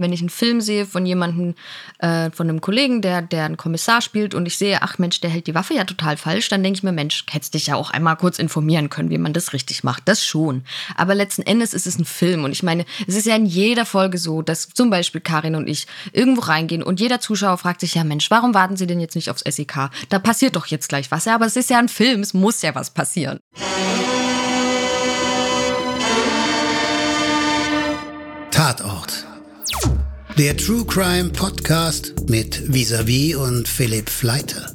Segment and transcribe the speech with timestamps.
[0.00, 1.54] Wenn ich einen Film sehe von jemandem,
[1.98, 5.28] äh, von einem Kollegen, der, der einen Kommissar spielt und ich sehe, ach Mensch, der
[5.28, 7.90] hält die Waffe ja total falsch, dann denke ich mir, Mensch, hättest dich ja auch
[7.90, 10.04] einmal kurz informieren können, wie man das richtig macht.
[10.06, 10.64] Das schon.
[10.96, 12.44] Aber letzten Endes ist es ein Film.
[12.44, 15.68] Und ich meine, es ist ja in jeder Folge so, dass zum Beispiel Karin und
[15.68, 19.16] ich irgendwo reingehen und jeder Zuschauer fragt sich, ja Mensch, warum warten Sie denn jetzt
[19.16, 19.90] nicht aufs SEK?
[20.08, 21.26] Da passiert doch jetzt gleich was.
[21.26, 23.40] Ja, aber es ist ja ein Film, es muss ja was passieren.
[28.50, 29.29] Tatort.
[30.40, 34.74] Der True Crime Podcast mit Visavi und Philipp Fleiter.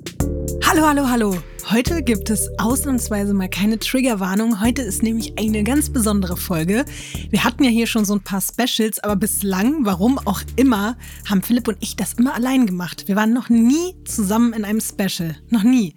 [0.63, 1.37] Hallo, hallo, hallo.
[1.71, 4.61] Heute gibt es ausnahmsweise mal keine Triggerwarnung.
[4.61, 6.85] Heute ist nämlich eine ganz besondere Folge.
[7.31, 10.95] Wir hatten ja hier schon so ein paar Specials, aber bislang, warum auch immer,
[11.27, 13.07] haben Philipp und ich das immer allein gemacht.
[13.07, 15.35] Wir waren noch nie zusammen in einem Special.
[15.49, 15.95] Noch nie.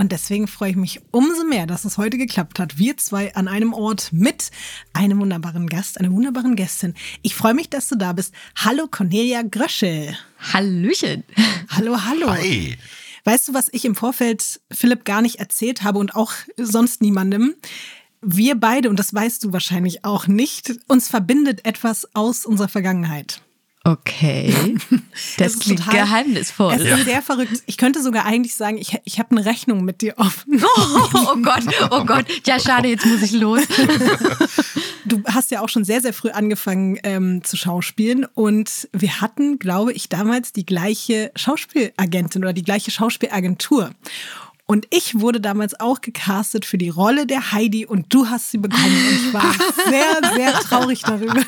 [0.00, 2.78] Und deswegen freue ich mich umso mehr, dass es heute geklappt hat.
[2.78, 4.50] Wir zwei an einem Ort mit
[4.94, 6.94] einem wunderbaren Gast, einer wunderbaren Gästin.
[7.20, 8.32] Ich freue mich, dass du da bist.
[8.56, 10.16] Hallo Cornelia Gröschel.
[10.54, 11.24] Hallöchen.
[11.68, 12.30] Hallo, hallo.
[12.30, 12.78] Hi.
[13.24, 17.54] Weißt du, was ich im Vorfeld Philipp gar nicht erzählt habe und auch sonst niemandem?
[18.22, 23.42] Wir beide, und das weißt du wahrscheinlich auch nicht, uns verbindet etwas aus unserer Vergangenheit.
[23.84, 24.76] Okay.
[25.36, 26.74] Das, ist klingt total- geheimnisvoll.
[26.74, 27.62] Es ist sehr verrückt.
[27.66, 30.62] Ich könnte sogar eigentlich sagen, ich, ich habe eine Rechnung mit dir offen.
[30.62, 32.26] Oh, oh Gott, oh Gott.
[32.46, 33.62] Ja, schade, jetzt muss ich los.
[35.06, 39.58] Du hast ja auch schon sehr, sehr früh angefangen ähm, zu schauspielen und wir hatten,
[39.58, 43.90] glaube ich, damals die gleiche Schauspielagentin oder die gleiche Schauspielagentur.
[44.70, 48.58] Und ich wurde damals auch gecastet für die Rolle der Heidi und du hast sie
[48.58, 48.84] bekommen.
[48.84, 49.52] Und ich war
[49.88, 51.42] sehr, sehr traurig darüber.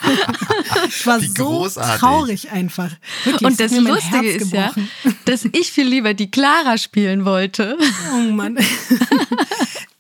[0.89, 2.91] Ich war so traurig einfach.
[3.23, 4.91] Wirklich, Und das Lustige Herz ist ja, gebrochen.
[5.27, 7.79] dass ich viel lieber die Clara spielen wollte.
[8.13, 8.59] Oh Mann.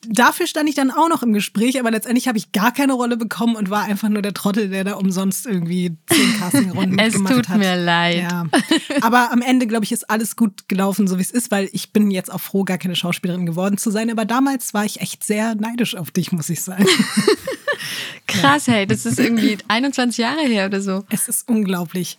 [0.08, 3.17] Dafür stand ich dann auch noch im Gespräch, aber letztendlich habe ich gar keine Rolle
[3.17, 7.34] bekommen und war einfach nur der Trottel, der da umsonst irgendwie zehn Castingrunden Es mitgemacht
[7.34, 7.59] tut hat.
[7.59, 8.22] mir leid.
[8.22, 8.47] Ja.
[9.00, 11.92] Aber am Ende, glaube ich, ist alles gut gelaufen, so wie es ist, weil ich
[11.92, 14.11] bin jetzt auch froh, gar keine Schauspielerin geworden zu sein.
[14.11, 16.87] Aber damals war ich echt sehr neidisch auf dich, muss ich sagen.
[18.26, 21.04] Krass, hey, das ist irgendwie 21 Jahre her oder so.
[21.10, 22.19] Es ist unglaublich.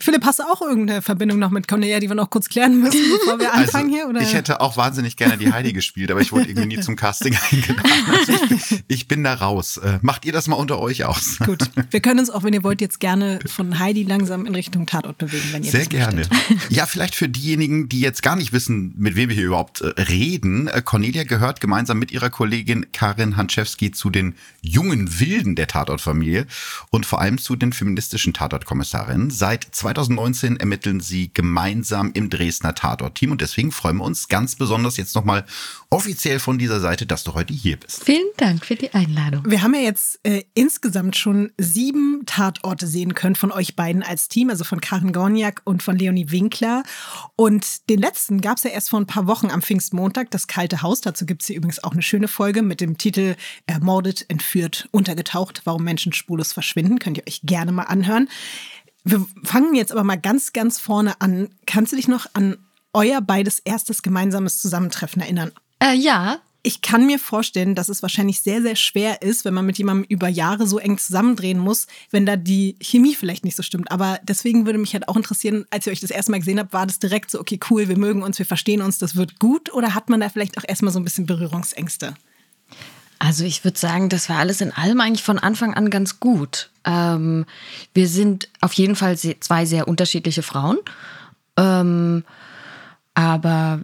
[0.00, 3.00] Philipp, hast du auch irgendeine Verbindung noch mit Cornelia, die wir noch kurz klären müssen,
[3.20, 4.06] bevor wir anfangen hier?
[4.08, 4.18] Oder?
[4.20, 6.96] Also, Ich hätte auch wahnsinnig gerne die Heidi gespielt, aber ich wurde irgendwie nie zum
[6.96, 7.90] Casting eingeladen.
[8.18, 9.76] Also ich, ich bin da raus.
[9.78, 11.38] Äh, Macht ihr das mal unter euch aus?
[11.38, 14.86] Gut, wir können uns auch, wenn ihr wollt, jetzt gerne von Heidi langsam in Richtung
[14.86, 16.16] Tatort bewegen, wenn ihr Sehr das gerne.
[16.28, 16.70] möchtet.
[16.70, 19.86] Ja, vielleicht für diejenigen, die jetzt gar nicht wissen, mit wem wir hier überhaupt äh,
[20.02, 20.66] reden.
[20.68, 26.46] Äh, Cornelia gehört gemeinsam mit ihrer Kollegin Karin Hanczewski zu den jungen Wilden der Tatortfamilie
[26.90, 29.30] und vor allem zu den feministischen Tatortkommissarinnen.
[29.30, 34.96] Seit 2019 ermitteln sie gemeinsam im Dresdner Tatortteam und deswegen freuen wir uns ganz besonders
[34.96, 35.44] jetzt nochmal
[35.94, 38.02] offiziell von dieser Seite, dass du heute hier bist.
[38.04, 39.44] Vielen Dank für die Einladung.
[39.46, 44.28] Wir haben ja jetzt äh, insgesamt schon sieben Tatorte sehen können von euch beiden als
[44.28, 46.82] Team, also von Karin Gorniak und von Leonie Winkler.
[47.36, 50.82] Und den letzten gab es ja erst vor ein paar Wochen am Pfingstmontag, das kalte
[50.82, 51.00] Haus.
[51.00, 55.62] Dazu gibt es hier übrigens auch eine schöne Folge mit dem Titel Ermordet, entführt, untergetaucht,
[55.64, 56.98] warum Menschen spurlos verschwinden.
[56.98, 58.28] Könnt ihr euch gerne mal anhören.
[59.04, 61.50] Wir fangen jetzt aber mal ganz, ganz vorne an.
[61.66, 62.56] Kannst du dich noch an
[62.92, 65.52] euer beides erstes gemeinsames Zusammentreffen erinnern?
[65.84, 69.66] Äh, ja, Ich kann mir vorstellen, dass es wahrscheinlich sehr, sehr schwer ist, wenn man
[69.66, 73.62] mit jemandem über Jahre so eng zusammendrehen muss, wenn da die Chemie vielleicht nicht so
[73.62, 73.92] stimmt.
[73.92, 76.72] Aber deswegen würde mich halt auch interessieren, als ihr euch das erste Mal gesehen habt,
[76.72, 79.74] war das direkt so, okay, cool, wir mögen uns, wir verstehen uns, das wird gut?
[79.74, 82.14] Oder hat man da vielleicht auch erstmal so ein bisschen Berührungsängste?
[83.18, 86.70] Also ich würde sagen, das war alles in allem eigentlich von Anfang an ganz gut.
[86.86, 87.44] Ähm,
[87.92, 90.78] wir sind auf jeden Fall zwei sehr unterschiedliche Frauen.
[91.58, 92.24] Ähm,
[93.12, 93.82] aber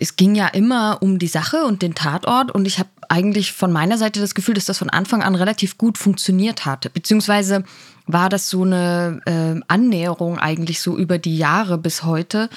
[0.00, 3.70] es ging ja immer um die Sache und den Tatort und ich habe eigentlich von
[3.70, 6.90] meiner Seite das Gefühl, dass das von Anfang an relativ gut funktioniert hat.
[6.94, 7.64] Beziehungsweise
[8.06, 12.48] war das so eine äh, Annäherung eigentlich so über die Jahre bis heute,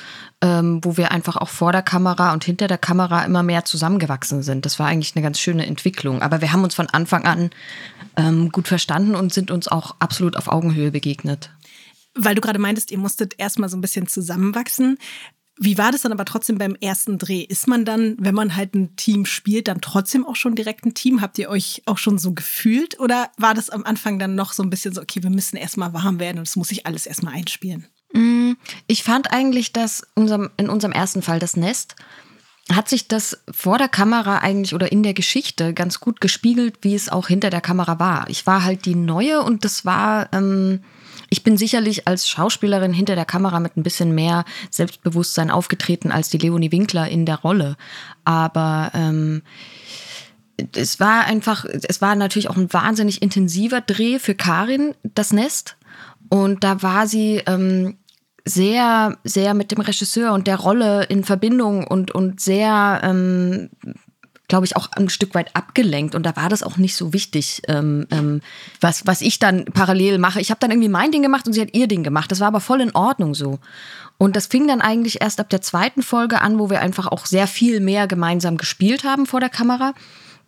[0.42, 4.42] ähm, wo wir einfach auch vor der Kamera und hinter der Kamera immer mehr zusammengewachsen
[4.42, 4.66] sind.
[4.66, 6.22] Das war eigentlich eine ganz schöne Entwicklung.
[6.22, 7.50] Aber wir haben uns von Anfang an
[8.16, 11.50] ähm, gut verstanden und sind uns auch absolut auf Augenhöhe begegnet.
[12.16, 14.98] Weil du gerade meintest, ihr musstet erstmal so ein bisschen zusammenwachsen.
[15.64, 17.42] Wie war das dann aber trotzdem beim ersten Dreh?
[17.42, 20.94] Ist man dann, wenn man halt ein Team spielt, dann trotzdem auch schon direkt ein
[20.94, 21.22] Team?
[21.22, 23.00] Habt ihr euch auch schon so gefühlt?
[23.00, 25.94] Oder war das am Anfang dann noch so ein bisschen so, okay, wir müssen erstmal
[25.94, 27.88] warm werden und es muss sich alles erstmal einspielen?
[28.88, 31.96] Ich fand eigentlich, dass unserem, in unserem ersten Fall das Nest
[32.72, 36.96] hat sich das vor der Kamera eigentlich oder in der Geschichte ganz gut gespiegelt, wie
[36.96, 38.30] es auch hinter der Kamera war.
[38.30, 40.82] Ich war halt die Neue und das war, ähm,
[41.34, 46.30] ich bin sicherlich als Schauspielerin hinter der Kamera mit ein bisschen mehr Selbstbewusstsein aufgetreten als
[46.30, 47.76] die Leonie Winkler in der Rolle.
[48.24, 49.42] Aber ähm,
[50.76, 55.76] es war einfach, es war natürlich auch ein wahnsinnig intensiver Dreh für Karin, das Nest.
[56.30, 57.98] Und da war sie ähm,
[58.46, 63.72] sehr, sehr mit dem Regisseur und der Rolle in Verbindung und, und sehr, ähm,
[64.54, 66.14] glaube ich, auch ein Stück weit abgelenkt.
[66.14, 68.42] Und da war das auch nicht so wichtig, ähm, ähm,
[68.82, 70.40] was, was ich dann parallel mache.
[70.42, 72.32] Ich habe dann irgendwie mein Ding gemacht und sie hat ihr Ding gemacht.
[72.32, 73.58] Das war aber voll in Ordnung so.
[74.20, 77.26] Und das fing dann eigentlich erst ab der zweiten Folge an, wo wir einfach auch
[77.26, 79.96] sehr viel mehr gemeinsam gespielt haben vor der Kamera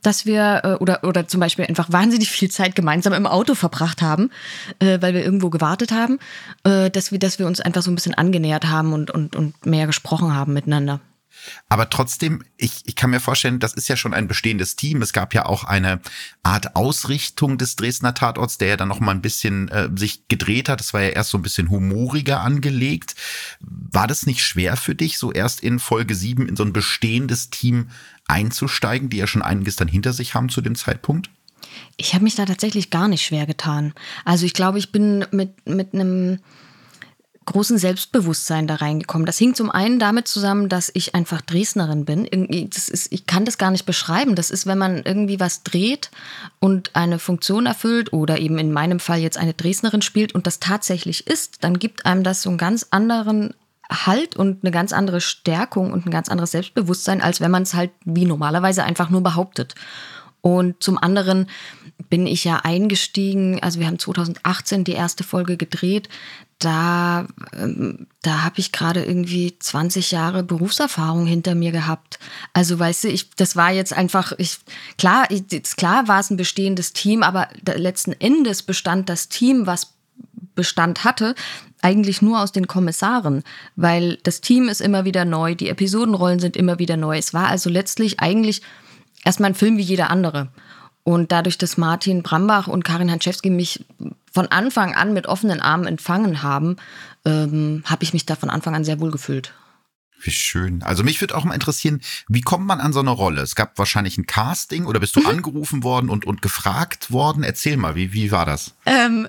[0.04, 4.04] dass wir äh, oder oder zum Beispiel einfach wahnsinnig viel Zeit gemeinsam im Auto verbracht
[4.04, 4.30] haben,
[4.78, 6.20] äh, weil wir irgendwo gewartet haben,
[6.64, 9.66] äh, dass wir dass wir uns einfach so ein bisschen angenähert haben und und und
[9.66, 11.00] mehr gesprochen haben miteinander.
[11.70, 15.02] Aber trotzdem, ich, ich kann mir vorstellen, das ist ja schon ein bestehendes Team.
[15.02, 16.02] Es gab ja auch eine
[16.44, 20.70] Art Ausrichtung des Dresdner Tatorts, der ja dann noch mal ein bisschen äh, sich gedreht
[20.70, 20.80] hat.
[20.80, 23.16] Das war ja erst so ein bisschen humoriger angelegt.
[23.60, 27.50] War das nicht schwer für dich, so erst in Folge 7 in so ein bestehendes
[27.50, 27.90] Team
[28.28, 31.30] einzusteigen, die ja schon einiges dann hinter sich haben zu dem Zeitpunkt?
[31.98, 33.94] Ich habe mich da tatsächlich gar nicht schwer getan.
[34.24, 36.40] Also ich glaube, ich bin mit, mit einem
[37.46, 39.26] großen Selbstbewusstsein da reingekommen.
[39.26, 42.26] Das hing zum einen damit zusammen, dass ich einfach Dresdnerin bin.
[42.26, 44.36] ist, ich kann das gar nicht beschreiben.
[44.36, 46.12] Das ist, wenn man irgendwie was dreht
[46.60, 50.60] und eine Funktion erfüllt oder eben in meinem Fall jetzt eine Dresdnerin spielt und das
[50.60, 53.54] tatsächlich ist, dann gibt einem das so einen ganz anderen
[53.92, 57.76] Halt und eine ganz andere Stärkung und ein ganz anderes Selbstbewusstsein, als wenn man es
[57.76, 59.76] halt wie normalerweise einfach nur behauptet.
[60.42, 61.48] Und zum anderen
[62.10, 66.08] bin ich ja eingestiegen, also wir haben 2018 die erste Folge gedreht,
[66.60, 72.18] da, ähm, da habe ich gerade irgendwie 20 Jahre Berufserfahrung hinter mir gehabt.
[72.54, 74.60] Also weißt du, ich, das war jetzt einfach, ich,
[74.98, 79.94] klar, ich, klar war es ein bestehendes Team, aber letzten Endes bestand das Team, was
[80.56, 81.36] Bestand hatte,
[81.82, 83.44] eigentlich nur aus den Kommissaren,
[83.76, 87.18] weil das Team ist immer wieder neu, die Episodenrollen sind immer wieder neu.
[87.18, 88.62] Es war also letztlich eigentlich
[89.24, 90.48] erstmal ein Film wie jeder andere.
[91.04, 93.86] Und dadurch, dass Martin Brambach und Karin Hanczewski mich
[94.36, 96.76] von Anfang an mit offenen Armen empfangen haben,
[97.24, 99.54] ähm, habe ich mich da von Anfang an sehr wohl gefühlt.
[100.22, 100.84] Wie schön.
[100.84, 103.42] Also mich würde auch mal interessieren, wie kommt man an so eine Rolle?
[103.42, 105.28] Es gab wahrscheinlich ein Casting oder bist du mhm.
[105.28, 107.44] angerufen worden und, und gefragt worden?
[107.44, 108.74] Erzähl mal, wie, wie war das?
[108.86, 109.28] Ähm,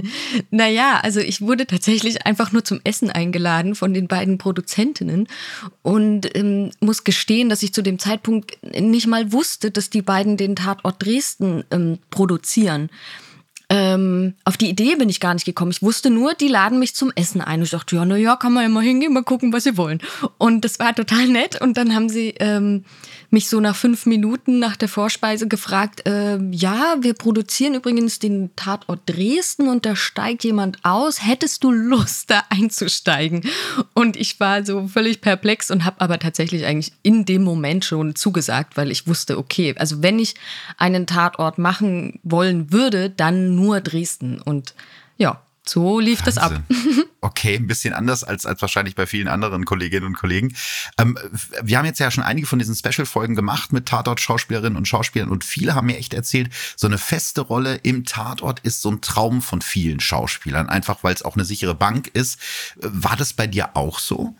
[0.50, 5.26] naja, also ich wurde tatsächlich einfach nur zum Essen eingeladen von den beiden Produzentinnen
[5.82, 10.38] und ähm, muss gestehen, dass ich zu dem Zeitpunkt nicht mal wusste, dass die beiden
[10.38, 12.88] den Tatort Dresden ähm, produzieren.
[13.96, 15.70] Ähm, auf die Idee bin ich gar nicht gekommen.
[15.70, 17.62] Ich wusste nur, die laden mich zum Essen ein.
[17.62, 20.00] Ich dachte, ja, na ja, kann man ja mal hingehen, mal gucken, was sie wollen.
[20.38, 21.60] Und das war total nett.
[21.60, 22.84] Und dann haben sie ähm,
[23.30, 28.50] mich so nach fünf Minuten nach der Vorspeise gefragt, äh, ja, wir produzieren übrigens den
[28.56, 31.24] Tatort Dresden und da steigt jemand aus.
[31.24, 33.42] Hättest du Lust, da einzusteigen?
[33.94, 38.14] Und ich war so völlig perplex und habe aber tatsächlich eigentlich in dem Moment schon
[38.14, 40.34] zugesagt, weil ich wusste, okay, also wenn ich
[40.78, 44.40] einen Tatort machen wollen würde, dann nur Dresden.
[44.40, 44.74] Und
[45.16, 46.34] ja, so lief Wahnsinn.
[46.34, 46.62] das ab.
[47.20, 50.54] Okay, ein bisschen anders als, als wahrscheinlich bei vielen anderen Kolleginnen und Kollegen.
[50.96, 51.18] Ähm,
[51.60, 55.42] wir haben jetzt ja schon einige von diesen Special-Folgen gemacht mit Tatort-Schauspielerinnen und Schauspielern und
[55.42, 59.42] viele haben mir echt erzählt, so eine feste Rolle im Tatort ist so ein Traum
[59.42, 62.38] von vielen Schauspielern, einfach weil es auch eine sichere Bank ist.
[62.76, 64.36] War das bei dir auch so?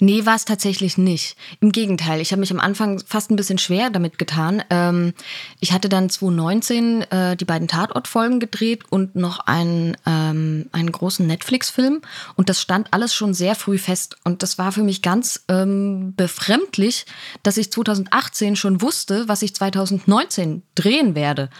[0.00, 1.36] Nee, war es tatsächlich nicht.
[1.60, 4.62] Im Gegenteil, ich habe mich am Anfang fast ein bisschen schwer damit getan.
[4.70, 5.14] Ähm,
[5.60, 11.26] ich hatte dann 2019 äh, die beiden Tatortfolgen gedreht und noch einen, ähm, einen großen
[11.26, 12.02] Netflix-Film.
[12.36, 14.16] Und das stand alles schon sehr früh fest.
[14.24, 17.06] Und das war für mich ganz ähm, befremdlich,
[17.42, 21.50] dass ich 2018 schon wusste, was ich 2019 drehen werde.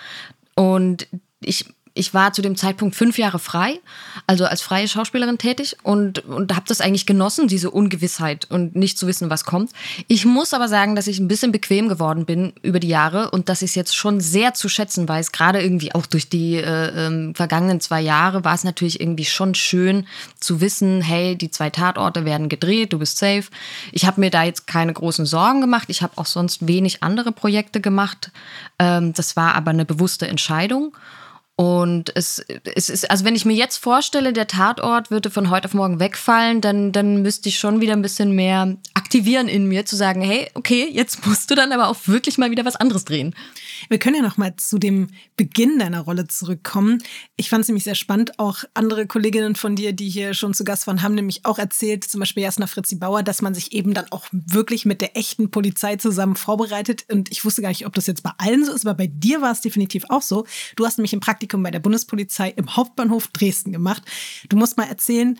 [0.55, 1.07] Und
[1.41, 1.67] ich
[1.97, 3.81] ich war zu dem Zeitpunkt fünf Jahre frei,
[4.27, 8.99] also als freie Schauspielerin tätig und, und habe das eigentlich genossen, diese Ungewissheit und nicht
[8.99, 9.71] zu wissen, was kommt.
[10.07, 13.49] Ich muss aber sagen, dass ich ein bisschen bequem geworden bin über die Jahre und
[13.49, 15.33] dass ich es jetzt schon sehr zu schätzen weiß.
[15.33, 19.55] Gerade irgendwie auch durch die äh, äh, vergangenen zwei Jahre war es natürlich irgendwie schon
[19.55, 20.07] schön
[20.39, 23.45] zu wissen, hey, die zwei Tatorte werden gedreht, du bist safe.
[23.93, 25.89] Ich habe mir da jetzt keine großen Sorgen gemacht.
[25.89, 28.31] Ich habe auch sonst wenig andere Projekte gemacht.
[28.79, 30.95] Ähm, das war aber eine bewusste Entscheidung.
[31.59, 32.45] Und es,
[32.75, 35.99] es ist, also wenn ich mir jetzt vorstelle, der Tatort würde von heute auf morgen
[36.01, 40.21] wegfallen, dann, dann müsste ich schon wieder ein bisschen mehr aktivieren in mir, zu sagen,
[40.21, 43.35] hey, okay, jetzt musst du dann aber auch wirklich mal wieder was anderes drehen.
[43.89, 47.03] Wir können ja noch mal zu dem Beginn deiner Rolle zurückkommen.
[47.37, 48.39] Ich fand es nämlich sehr spannend.
[48.39, 52.05] Auch andere Kolleginnen von dir, die hier schon zu Gast waren, haben nämlich auch erzählt,
[52.05, 55.51] zum Beispiel Jasna Fritzi Bauer, dass man sich eben dann auch wirklich mit der echten
[55.51, 57.05] Polizei zusammen vorbereitet.
[57.11, 59.41] Und ich wusste gar nicht, ob das jetzt bei allen so ist, aber bei dir
[59.41, 60.47] war es definitiv auch so.
[60.77, 64.03] Du hast nämlich im Praktikum bei der Bundespolizei im Hauptbahnhof Dresden gemacht.
[64.49, 65.39] Du musst mal erzählen,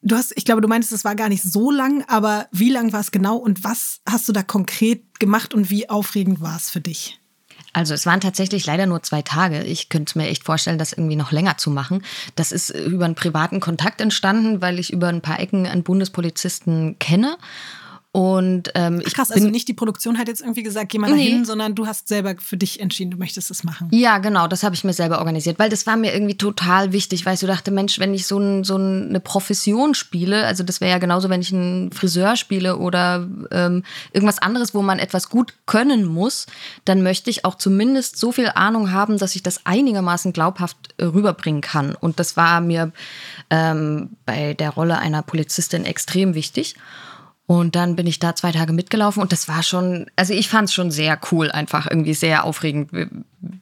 [0.00, 2.92] Du hast, ich glaube, du meintest, es war gar nicht so lang, aber wie lang
[2.92, 6.70] war es genau und was hast du da konkret gemacht und wie aufregend war es
[6.70, 7.17] für dich?
[7.78, 9.62] Also es waren tatsächlich leider nur zwei Tage.
[9.62, 12.02] Ich könnte mir echt vorstellen, das irgendwie noch länger zu machen.
[12.34, 16.98] Das ist über einen privaten Kontakt entstanden, weil ich über ein paar Ecken einen Bundespolizisten
[16.98, 17.36] kenne
[18.18, 21.38] und ähm, ich krass, also nicht die Produktion hat jetzt irgendwie gesagt, geh mal dahin,
[21.38, 21.44] nee.
[21.44, 23.86] sondern du hast selber für dich entschieden, du möchtest es machen.
[23.92, 27.26] Ja, genau, das habe ich mir selber organisiert, weil das war mir irgendwie total wichtig,
[27.26, 30.80] weil ich so dachte, Mensch, wenn ich so, ein, so eine Profession spiele, also das
[30.80, 35.28] wäre ja genauso, wenn ich einen Friseur spiele oder ähm, irgendwas anderes, wo man etwas
[35.28, 36.46] gut können muss,
[36.84, 41.04] dann möchte ich auch zumindest so viel Ahnung haben, dass ich das einigermaßen glaubhaft äh,
[41.04, 41.94] rüberbringen kann.
[41.94, 42.90] Und das war mir
[43.48, 46.74] ähm, bei der Rolle einer Polizistin extrem wichtig.
[47.48, 50.68] Und dann bin ich da zwei Tage mitgelaufen und das war schon, also ich fand
[50.68, 52.90] es schon sehr cool, einfach irgendwie sehr aufregend.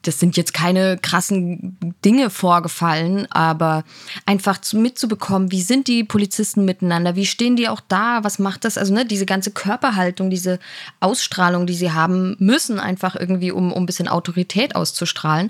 [0.01, 3.85] Das sind jetzt keine krassen Dinge vorgefallen, aber
[4.25, 8.77] einfach mitzubekommen, wie sind die Polizisten miteinander, wie stehen die auch da, was macht das,
[8.77, 10.59] also ne, diese ganze Körperhaltung, diese
[10.99, 15.49] Ausstrahlung, die sie haben müssen, einfach irgendwie, um, um ein bisschen Autorität auszustrahlen.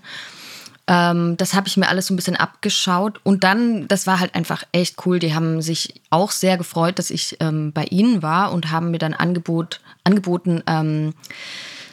[0.87, 3.19] Ähm, das habe ich mir alles so ein bisschen abgeschaut.
[3.23, 5.19] Und dann, das war halt einfach echt cool.
[5.19, 8.97] Die haben sich auch sehr gefreut, dass ich ähm, bei ihnen war und haben mir
[8.97, 11.13] dann Angebot, angeboten, ähm,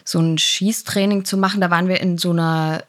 [0.05, 1.61] so ein Schießtraining zu machen.
[1.61, 2.85] Da waren wir in so einer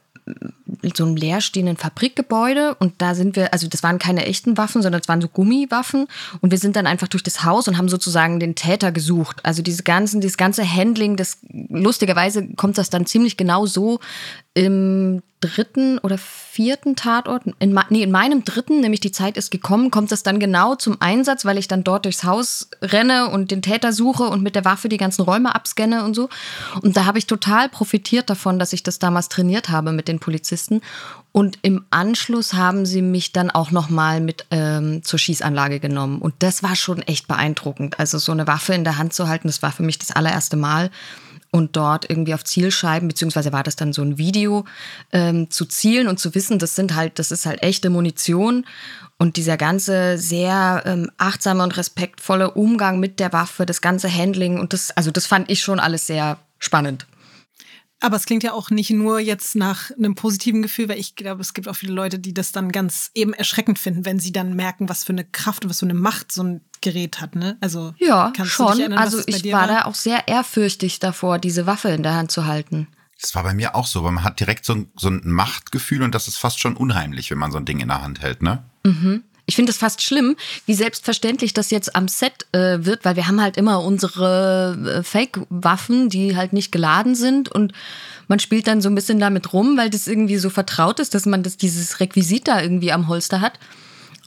[0.95, 5.01] so einem leerstehenden Fabrikgebäude und da sind wir, also das waren keine echten Waffen, sondern
[5.01, 6.07] es waren so Gummiwaffen
[6.41, 9.41] und wir sind dann einfach durch das Haus und haben sozusagen den Täter gesucht.
[9.43, 11.37] Also diese ganzen, dieses ganze Handling, das
[11.69, 13.99] lustigerweise kommt das dann ziemlich genau so
[14.53, 19.91] im dritten oder vierten Tatort, in, nee, in meinem dritten, nämlich die Zeit ist gekommen,
[19.91, 23.61] kommt das dann genau zum Einsatz, weil ich dann dort durchs Haus renne und den
[23.61, 26.29] Täter suche und mit der Waffe die ganzen Räume abscanne und so.
[26.81, 30.19] Und da habe ich total profitiert davon, dass ich das damals trainiert habe mit den
[30.19, 30.54] Polizisten.
[31.31, 36.19] Und im Anschluss haben sie mich dann auch nochmal mit ähm, zur Schießanlage genommen.
[36.21, 37.99] Und das war schon echt beeindruckend.
[37.99, 40.55] Also so eine Waffe in der Hand zu halten, das war für mich das allererste
[40.55, 40.91] Mal
[41.55, 44.65] und dort irgendwie auf Zielscheiben, beziehungsweise war das dann so ein Video,
[45.13, 48.65] ähm, zu zielen und zu wissen, das sind halt, das ist halt echte Munition.
[49.17, 54.59] Und dieser ganze sehr ähm, achtsame und respektvolle Umgang mit der Waffe, das ganze Handling
[54.59, 57.07] und das, also das fand ich schon alles sehr spannend.
[58.01, 61.41] Aber es klingt ja auch nicht nur jetzt nach einem positiven Gefühl, weil ich glaube,
[61.41, 64.55] es gibt auch viele Leute, die das dann ganz eben erschreckend finden, wenn sie dann
[64.55, 67.57] merken, was für eine Kraft und was für eine Macht so ein Gerät hat, ne?
[67.61, 68.79] Also ja, schon.
[68.79, 72.31] Erinnern, also ich war, war da auch sehr ehrfürchtig davor, diese Waffe in der Hand
[72.31, 72.87] zu halten.
[73.19, 76.03] Das war bei mir auch so, weil man hat direkt so ein, so ein Machtgefühl
[76.03, 78.43] und das ist fast schon unheimlich, wenn man so ein Ding in der Hand hält,
[78.43, 78.63] ne?
[78.83, 79.23] Mhm.
[79.47, 80.35] Ich finde es fast schlimm,
[80.65, 85.03] wie selbstverständlich das jetzt am Set äh, wird, weil wir haben halt immer unsere äh,
[85.03, 87.73] Fake-Waffen, die halt nicht geladen sind und
[88.27, 91.25] man spielt dann so ein bisschen damit rum, weil das irgendwie so vertraut ist, dass
[91.25, 93.59] man das, dieses Requisit da irgendwie am Holster hat.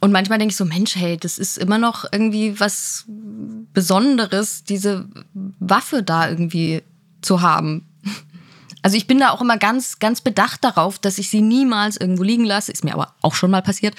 [0.01, 3.05] Und manchmal denke ich so, Mensch, hey, das ist immer noch irgendwie was
[3.73, 5.09] Besonderes, diese
[5.59, 6.83] Waffe da irgendwie
[7.21, 7.87] zu haben.
[8.88, 12.23] Also ich bin da auch immer ganz, ganz bedacht darauf, dass ich sie niemals irgendwo
[12.23, 13.95] liegen lasse, ist mir aber auch schon mal passiert,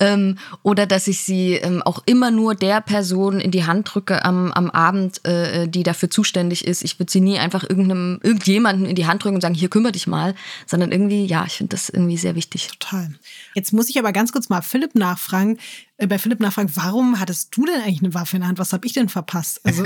[0.00, 4.22] ähm, oder dass ich sie ähm, auch immer nur der Person in die Hand drücke
[4.22, 6.84] am, am Abend, äh, die dafür zuständig ist.
[6.84, 9.92] Ich würde sie nie einfach irgendeinem, irgendjemanden in die Hand drücken und sagen, hier kümmere
[9.92, 10.34] dich mal,
[10.66, 12.68] sondern irgendwie, ja, ich finde das irgendwie sehr wichtig.
[12.68, 13.14] Total.
[13.54, 15.56] Jetzt muss ich aber ganz kurz mal Philipp nachfragen,
[15.96, 18.58] äh, bei Philipp nachfragen, warum hattest du denn eigentlich eine Waffe in der Hand?
[18.58, 19.60] Was habe ich denn verpasst?
[19.64, 19.84] Also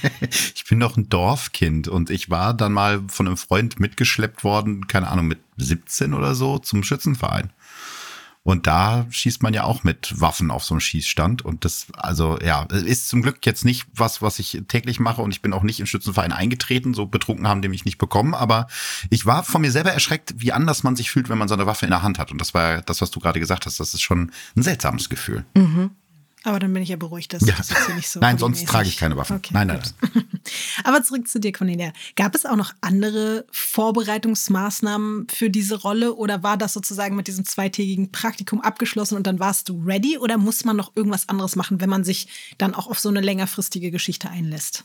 [0.54, 4.86] ich bin doch ein Dorfkind und ich war dann mal von einem Freund mitgeschleppt worden,
[4.86, 7.52] keine Ahnung, mit 17 oder so zum Schützenverein.
[8.42, 11.44] Und da schießt man ja auch mit Waffen auf so einem Schießstand.
[11.44, 15.20] Und das, also ja, ist zum Glück jetzt nicht was, was ich täglich mache.
[15.20, 16.94] Und ich bin auch nicht im Schützenverein eingetreten.
[16.94, 18.32] So betrunken haben die mich nicht bekommen.
[18.32, 18.66] Aber
[19.10, 21.66] ich war von mir selber erschreckt, wie anders man sich fühlt, wenn man so eine
[21.66, 22.32] Waffe in der Hand hat.
[22.32, 23.78] Und das war das, was du gerade gesagt hast.
[23.78, 25.44] Das ist schon ein seltsames Gefühl.
[25.54, 25.90] Mhm.
[26.42, 27.54] Aber dann bin ich ja beruhigt, dass ja.
[27.54, 28.18] das hier nicht so.
[28.20, 29.36] Nein, sonst trage ich keine Waffen.
[29.36, 29.82] Okay, nein, nein,
[30.14, 30.24] nein.
[30.84, 31.92] Aber zurück zu dir, Cornelia.
[32.16, 37.44] Gab es auch noch andere Vorbereitungsmaßnahmen für diese Rolle oder war das sozusagen mit diesem
[37.44, 41.80] zweitägigen Praktikum abgeschlossen und dann warst du ready oder muss man noch irgendwas anderes machen,
[41.80, 44.84] wenn man sich dann auch auf so eine längerfristige Geschichte einlässt?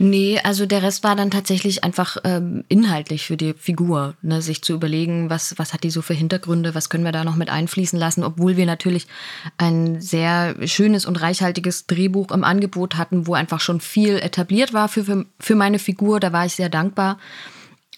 [0.00, 4.40] Nee, also der Rest war dann tatsächlich einfach ähm, inhaltlich für die Figur, ne?
[4.40, 7.34] sich zu überlegen, was, was hat die so für Hintergründe, was können wir da noch
[7.34, 9.08] mit einfließen lassen, obwohl wir natürlich
[9.56, 14.88] ein sehr schönes und reichhaltiges Drehbuch im Angebot hatten, wo einfach schon viel etabliert war
[14.88, 17.18] für, für, für meine Figur, da war ich sehr dankbar.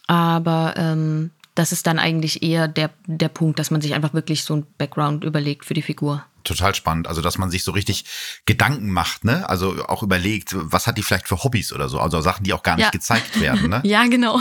[0.07, 4.45] Aber ähm, das ist dann eigentlich eher der, der Punkt, dass man sich einfach wirklich
[4.45, 7.09] so ein Background überlegt für die Figur total spannend.
[7.09, 8.04] Also, dass man sich so richtig
[8.47, 9.49] Gedanken macht, ne?
[9.49, 12.00] Also auch überlegt, was hat die vielleicht für Hobbys oder so.
[12.00, 12.90] Also Sachen, die auch gar nicht ja.
[12.90, 13.80] gezeigt werden, ne?
[13.85, 14.40] ja, genau.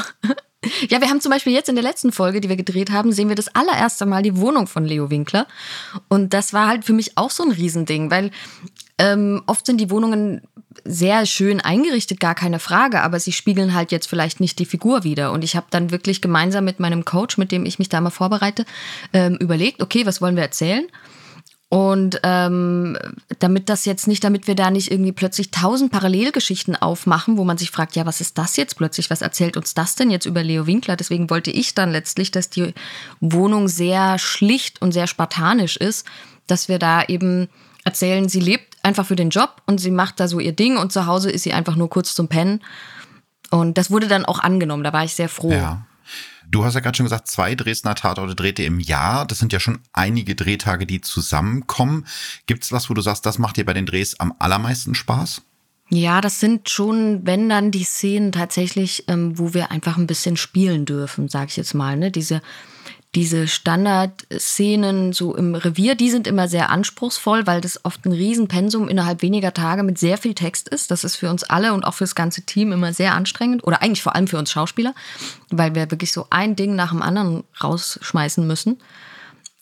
[0.89, 3.29] Ja, wir haben zum Beispiel jetzt in der letzten Folge, die wir gedreht haben, sehen
[3.29, 5.48] wir das allererste Mal die Wohnung von Leo Winkler.
[6.10, 8.32] Und das war halt für mich auch so ein Riesending, weil
[8.98, 10.41] ähm, oft sind die Wohnungen
[10.84, 15.03] sehr schön eingerichtet, gar keine Frage, aber sie spiegeln halt jetzt vielleicht nicht die Figur
[15.03, 15.32] wieder.
[15.32, 18.10] Und ich habe dann wirklich gemeinsam mit meinem Coach, mit dem ich mich da mal
[18.10, 18.65] vorbereite,
[19.13, 20.86] ähm, überlegt, okay, was wollen wir erzählen?
[21.70, 22.98] Und ähm,
[23.38, 27.60] damit das jetzt nicht, damit wir da nicht irgendwie plötzlich tausend Parallelgeschichten aufmachen, wo man
[27.60, 29.12] sich fragt, ja, was ist das jetzt plötzlich?
[29.12, 30.96] Was erzählt uns das denn jetzt über Leo Winkler?
[30.96, 32.74] Deswegen wollte ich dann letztlich, dass die
[33.20, 36.08] Wohnung sehr schlicht und sehr spartanisch ist,
[36.48, 37.50] dass wir da eben
[37.84, 40.92] erzählen, sie lebt einfach für den Job und sie macht da so ihr Ding und
[40.92, 42.62] zu Hause ist sie einfach nur kurz zum Pennen.
[43.52, 45.52] Und das wurde dann auch angenommen, da war ich sehr froh.
[45.52, 45.86] Ja.
[46.51, 49.27] Du hast ja gerade schon gesagt, zwei Dresdner Tatorte dreht ihr im Jahr.
[49.27, 52.08] Das sind ja schon einige Drehtage, die zusammenkommen.
[52.48, 55.44] Gibt es was, wo du sagst, das macht dir bei den Drehs am allermeisten Spaß?
[55.89, 60.38] Ja, das sind schon, wenn dann die Szenen tatsächlich, ähm, wo wir einfach ein bisschen
[60.38, 61.98] spielen dürfen, sag ich jetzt mal.
[61.98, 62.12] Ne?
[62.12, 62.41] Diese
[63.16, 68.88] diese Standardszenen so im Revier, die sind immer sehr anspruchsvoll, weil das oft ein Riesenpensum
[68.88, 70.92] innerhalb weniger Tage mit sehr viel Text ist.
[70.92, 73.82] Das ist für uns alle und auch für das ganze Team immer sehr anstrengend oder
[73.82, 74.94] eigentlich vor allem für uns Schauspieler,
[75.50, 78.78] weil wir wirklich so ein Ding nach dem anderen rausschmeißen müssen.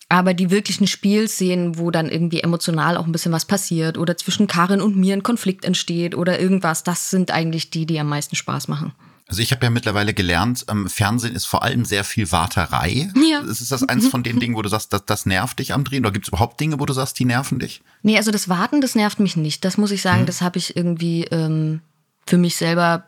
[0.10, 4.48] Aber die wirklichen Spielszenen, wo dann irgendwie emotional auch ein bisschen was passiert oder zwischen
[4.48, 8.36] Karin und mir ein Konflikt entsteht oder irgendwas, das sind eigentlich die, die am meisten
[8.36, 8.94] Spaß machen.
[9.28, 13.12] Also ich habe ja mittlerweile gelernt, ähm, Fernsehen ist vor allem sehr viel Warterei.
[13.30, 13.42] Ja.
[13.42, 16.06] Ist das eins von den Dingen, wo du sagst, das, das nervt dich am Drehen?
[16.06, 17.82] Oder gibt es überhaupt Dinge, wo du sagst, die nerven dich?
[18.04, 19.66] Nee, also das Warten, das nervt mich nicht.
[19.66, 20.26] Das muss ich sagen, hm.
[20.28, 21.82] das habe ich irgendwie ähm,
[22.26, 23.04] für mich selber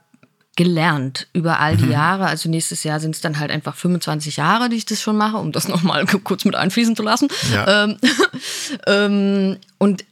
[0.59, 1.91] gelernt über all die mhm.
[1.91, 2.25] Jahre.
[2.25, 5.37] Also nächstes Jahr sind es dann halt einfach 25 Jahre, die ich das schon mache,
[5.37, 7.29] um das nochmal kurz mit einfließen zu lassen.
[7.53, 7.85] Ja.
[7.85, 7.97] Ähm,
[8.87, 10.03] ähm, und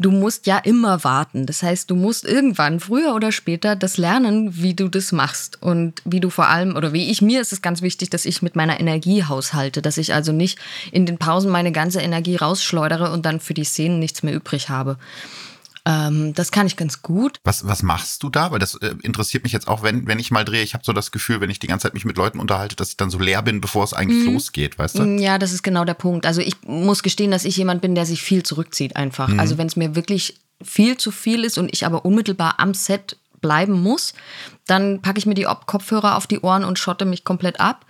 [0.00, 1.46] du musst ja immer warten.
[1.46, 5.60] Das heißt, du musst irgendwann, früher oder später, das lernen, wie du das machst.
[5.60, 8.42] Und wie du vor allem, oder wie ich, mir ist es ganz wichtig, dass ich
[8.42, 9.82] mit meiner Energie haushalte.
[9.82, 10.58] Dass ich also nicht
[10.92, 14.68] in den Pausen meine ganze Energie rausschleudere und dann für die Szenen nichts mehr übrig
[14.68, 14.96] habe.
[15.88, 17.40] Ähm, das kann ich ganz gut.
[17.44, 18.50] Was, was machst du da?
[18.50, 20.62] Weil das äh, interessiert mich jetzt auch, wenn, wenn ich mal drehe.
[20.62, 22.90] Ich habe so das Gefühl, wenn ich die ganze Zeit mich mit Leuten unterhalte, dass
[22.90, 24.34] ich dann so leer bin, bevor es eigentlich mhm.
[24.34, 25.04] losgeht, weißt du?
[25.18, 26.26] Ja, das ist genau der Punkt.
[26.26, 29.28] Also ich muss gestehen, dass ich jemand bin, der sich viel zurückzieht einfach.
[29.28, 29.40] Mhm.
[29.40, 33.16] Also wenn es mir wirklich viel zu viel ist und ich aber unmittelbar am Set
[33.40, 34.12] bleiben muss,
[34.66, 37.86] dann packe ich mir die Kopfhörer auf die Ohren und schotte mich komplett ab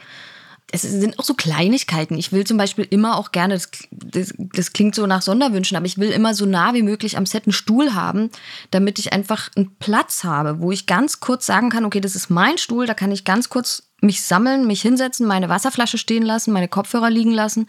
[0.71, 2.19] es sind auch so Kleinigkeiten.
[2.19, 5.87] Ich will zum Beispiel immer auch gerne, das, das, das, klingt so nach Sonderwünschen, aber
[5.87, 8.31] ich will immer so nah wie möglich am Set einen Stuhl haben,
[8.71, 12.29] damit ich einfach einen Platz habe, wo ich ganz kurz sagen kann, okay, das ist
[12.29, 16.53] mein Stuhl, da kann ich ganz kurz mich sammeln, mich hinsetzen, meine Wasserflasche stehen lassen,
[16.53, 17.67] meine Kopfhörer liegen lassen.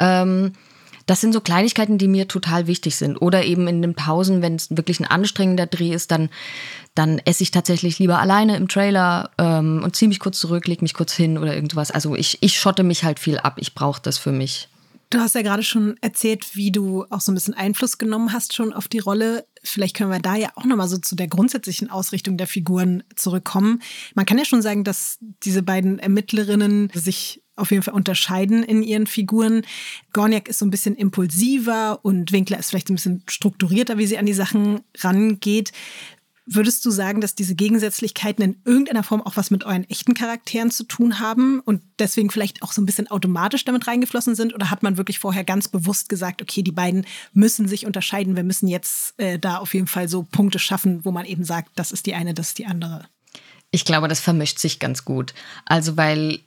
[0.00, 0.52] Ähm,
[1.06, 3.20] das sind so Kleinigkeiten, die mir total wichtig sind.
[3.20, 6.28] Oder eben in den Pausen, wenn es wirklich ein anstrengender Dreh ist, dann,
[6.94, 10.82] dann esse ich tatsächlich lieber alleine im Trailer ähm, und ziehe mich kurz zurück, lege
[10.82, 11.90] mich kurz hin oder irgendwas.
[11.90, 13.56] Also ich, ich schotte mich halt viel ab.
[13.58, 14.68] Ich brauche das für mich.
[15.12, 18.54] Du hast ja gerade schon erzählt, wie du auch so ein bisschen Einfluss genommen hast
[18.54, 19.46] schon auf die Rolle.
[19.62, 23.82] Vielleicht können wir da ja auch nochmal so zu der grundsätzlichen Ausrichtung der Figuren zurückkommen.
[24.14, 28.82] Man kann ja schon sagen, dass diese beiden Ermittlerinnen sich auf jeden Fall unterscheiden in
[28.82, 29.66] ihren Figuren.
[30.14, 34.16] Gorniak ist so ein bisschen impulsiver und Winkler ist vielleicht ein bisschen strukturierter, wie sie
[34.16, 35.72] an die Sachen rangeht.
[36.54, 40.70] Würdest du sagen, dass diese Gegensätzlichkeiten in irgendeiner Form auch was mit euren echten Charakteren
[40.70, 44.54] zu tun haben und deswegen vielleicht auch so ein bisschen automatisch damit reingeflossen sind?
[44.54, 48.44] Oder hat man wirklich vorher ganz bewusst gesagt, okay, die beiden müssen sich unterscheiden, wir
[48.44, 51.92] müssen jetzt äh, da auf jeden Fall so Punkte schaffen, wo man eben sagt, das
[51.92, 53.06] ist die eine, das ist die andere?
[53.70, 55.32] Ich glaube, das vermischt sich ganz gut.
[55.64, 56.40] Also, weil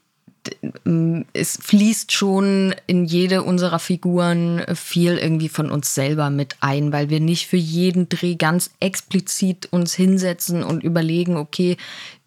[1.33, 7.09] es fließt schon in jede unserer Figuren viel irgendwie von uns selber mit ein, weil
[7.09, 11.77] wir nicht für jeden Dreh ganz explizit uns hinsetzen und überlegen, okay,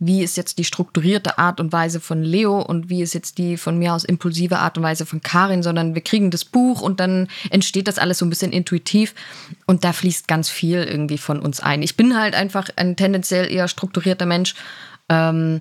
[0.01, 3.57] wie ist jetzt die strukturierte Art und Weise von Leo und wie ist jetzt die
[3.57, 7.01] von mir aus impulsive Art und Weise von Karin, sondern wir kriegen das Buch und
[7.01, 9.15] dann entsteht das alles so ein bisschen intuitiv
[9.67, 11.83] und da fließt ganz viel irgendwie von uns ein.
[11.83, 14.55] Ich bin halt einfach ein tendenziell eher strukturierter Mensch.
[15.09, 15.61] Ähm,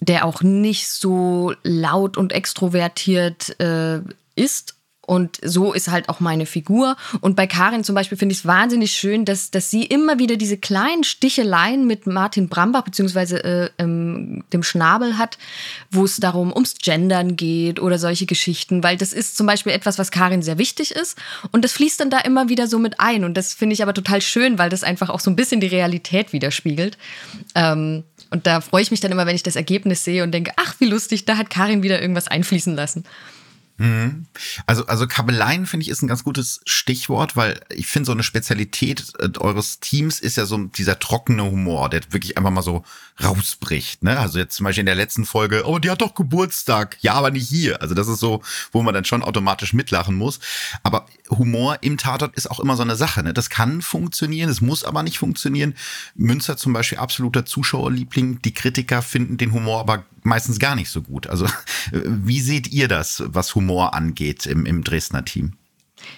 [0.00, 4.00] der auch nicht so laut und extrovertiert äh,
[4.34, 4.75] ist.
[5.06, 6.96] Und so ist halt auch meine Figur.
[7.20, 10.36] Und bei Karin zum Beispiel finde ich es wahnsinnig schön, dass, dass sie immer wieder
[10.36, 15.38] diese kleinen Sticheleien mit Martin Brambach beziehungsweise äh, ähm, dem Schnabel hat,
[15.90, 18.82] wo es darum ums Gendern geht oder solche Geschichten.
[18.82, 21.16] Weil das ist zum Beispiel etwas, was Karin sehr wichtig ist.
[21.52, 23.24] Und das fließt dann da immer wieder so mit ein.
[23.24, 25.68] Und das finde ich aber total schön, weil das einfach auch so ein bisschen die
[25.68, 26.98] Realität widerspiegelt.
[27.54, 30.52] Ähm, und da freue ich mich dann immer, wenn ich das Ergebnis sehe und denke,
[30.56, 33.04] ach, wie lustig, da hat Karin wieder irgendwas einfließen lassen.
[33.78, 34.26] Mhm.
[34.64, 38.22] Also, also Kabeleien finde ich ist ein ganz gutes Stichwort, weil ich finde so eine
[38.22, 42.84] Spezialität äh, eures Teams ist ja so dieser trockene Humor, der wirklich einfach mal so
[43.22, 44.02] rausbricht.
[44.02, 44.18] Ne?
[44.18, 46.96] Also jetzt zum Beispiel in der letzten Folge, oh, die hat doch Geburtstag.
[47.00, 47.82] Ja, aber nicht hier.
[47.82, 50.40] Also das ist so, wo man dann schon automatisch mitlachen muss.
[50.82, 53.22] Aber Humor im Tatort ist auch immer so eine Sache.
[53.22, 53.34] Ne?
[53.34, 55.74] Das kann funktionieren, es muss aber nicht funktionieren.
[56.14, 58.40] Münster zum Beispiel absoluter Zuschauerliebling.
[58.42, 61.26] Die Kritiker finden den Humor aber meistens gar nicht so gut.
[61.26, 61.46] Also
[61.92, 65.54] wie seht ihr das, was Humor angeht im, im Dresdner Team?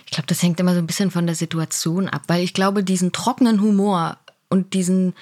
[0.06, 2.84] Ich glaube, das hängt immer so ein bisschen von der Situation ab, weil ich glaube,
[2.84, 5.14] diesen trockenen Humor und diesen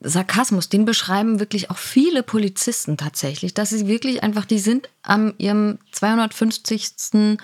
[0.00, 5.34] Sarkasmus, den beschreiben wirklich auch viele Polizisten tatsächlich, dass sie wirklich einfach, die sind am
[5.38, 7.38] ihrem 250.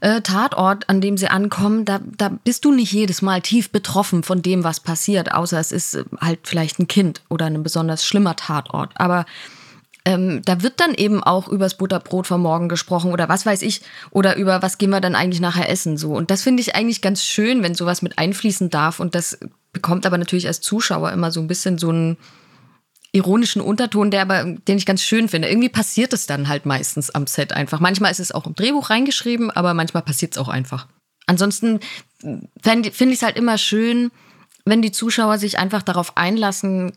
[0.00, 4.24] Äh, Tatort, an dem sie ankommen, da, da bist du nicht jedes Mal tief betroffen
[4.24, 8.34] von dem, was passiert, außer es ist halt vielleicht ein Kind oder ein besonders schlimmer
[8.34, 8.90] Tatort.
[8.96, 9.26] Aber
[10.04, 13.82] ähm, da wird dann eben auch übers Butterbrot vom Morgen gesprochen oder was weiß ich
[14.10, 17.02] oder über was gehen wir dann eigentlich nachher essen so und das finde ich eigentlich
[17.02, 19.38] ganz schön, wenn sowas mit einfließen darf und das
[19.72, 22.16] bekommt aber natürlich als Zuschauer immer so ein bisschen so einen
[23.12, 25.48] ironischen Unterton, der aber den ich ganz schön finde.
[25.48, 27.78] Irgendwie passiert es dann halt meistens am Set einfach.
[27.78, 30.88] Manchmal ist es auch im Drehbuch reingeschrieben, aber manchmal passiert es auch einfach.
[31.26, 31.80] Ansonsten
[32.62, 34.10] finde ich es halt immer schön,
[34.64, 36.92] wenn die Zuschauer sich einfach darauf einlassen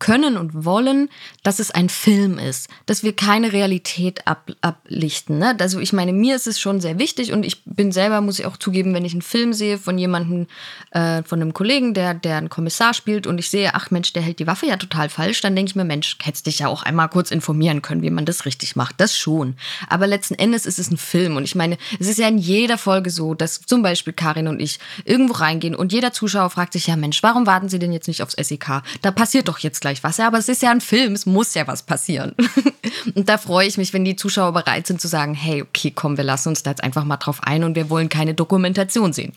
[0.00, 1.08] können und wollen,
[1.44, 5.38] dass es ein Film ist, dass wir keine Realität ab, ablichten.
[5.38, 5.56] Ne?
[5.60, 8.46] Also ich meine, mir ist es schon sehr wichtig und ich bin selber, muss ich
[8.46, 10.48] auch zugeben, wenn ich einen Film sehe von jemandem,
[10.90, 14.22] äh, von einem Kollegen, der, der einen Kommissar spielt und ich sehe, ach Mensch, der
[14.22, 16.82] hält die Waffe ja total falsch, dann denke ich mir, Mensch, hättest dich ja auch
[16.82, 18.96] einmal kurz informieren können, wie man das richtig macht.
[18.98, 19.54] Das schon.
[19.88, 22.78] Aber letzten Endes ist es ein Film und ich meine, es ist ja in jeder
[22.78, 26.86] Folge so, dass zum Beispiel Karin und ich irgendwo reingehen und jeder Zuschauer fragt sich,
[26.86, 28.82] ja Mensch, warum warten Sie denn jetzt nicht aufs SEK?
[29.02, 30.16] Da passiert doch jetzt gleich was.
[30.16, 32.34] Ja, aber es ist ja ein Film, es muss ja was passieren.
[33.14, 36.16] und da freue ich mich, wenn die Zuschauer bereit sind zu sagen, hey, okay, komm,
[36.16, 39.32] wir lassen uns da jetzt einfach mal drauf ein und wir wollen keine Dokumentation sehen.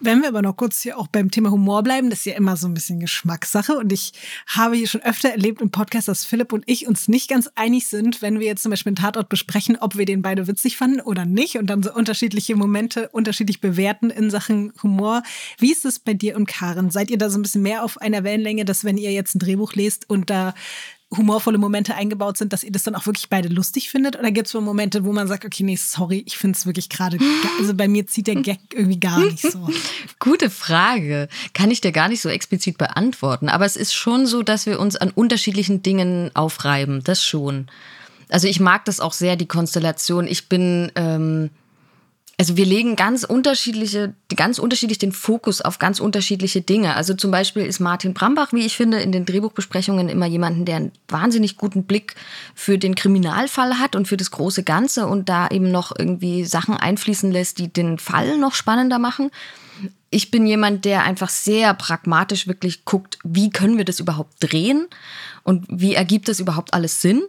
[0.00, 2.56] Wenn wir aber noch kurz hier auch beim Thema Humor bleiben, das ist ja immer
[2.56, 3.76] so ein bisschen Geschmackssache.
[3.76, 4.12] Und ich
[4.46, 7.88] habe hier schon öfter erlebt im Podcast, dass Philipp und ich uns nicht ganz einig
[7.88, 11.00] sind, wenn wir jetzt zum Beispiel einen Tatort besprechen, ob wir den beide witzig fanden
[11.00, 15.22] oder nicht und dann so unterschiedliche Momente unterschiedlich bewerten in Sachen Humor.
[15.58, 16.90] Wie ist es bei dir und Karen?
[16.90, 19.40] Seid ihr da so ein bisschen mehr auf einer Wellenlänge, dass wenn ihr jetzt ein
[19.40, 20.54] Drehbuch lest und da
[21.16, 24.18] humorvolle Momente eingebaut sind, dass ihr das dann auch wirklich beide lustig findet?
[24.18, 26.88] Oder gibt es so Momente, wo man sagt, okay, nee, sorry, ich finde es wirklich
[26.90, 27.18] gerade,
[27.58, 29.68] also bei mir zieht der Gag irgendwie gar nicht so.
[30.18, 31.28] Gute Frage.
[31.54, 33.48] Kann ich dir gar nicht so explizit beantworten.
[33.48, 37.02] Aber es ist schon so, dass wir uns an unterschiedlichen Dingen aufreiben.
[37.04, 37.68] Das schon.
[38.28, 40.26] Also ich mag das auch sehr, die Konstellation.
[40.26, 40.92] Ich bin.
[40.94, 41.50] Ähm,
[42.40, 46.94] also wir legen ganz unterschiedliche, ganz unterschiedlich den Fokus auf ganz unterschiedliche Dinge.
[46.94, 50.76] Also zum Beispiel ist Martin Brambach, wie ich finde, in den Drehbuchbesprechungen immer jemanden, der
[50.76, 52.14] einen wahnsinnig guten Blick
[52.54, 56.76] für den Kriminalfall hat und für das große Ganze und da eben noch irgendwie Sachen
[56.76, 59.32] einfließen lässt, die den Fall noch spannender machen.
[60.10, 64.86] Ich bin jemand, der einfach sehr pragmatisch wirklich guckt, wie können wir das überhaupt drehen
[65.42, 67.22] und wie ergibt das überhaupt alles Sinn.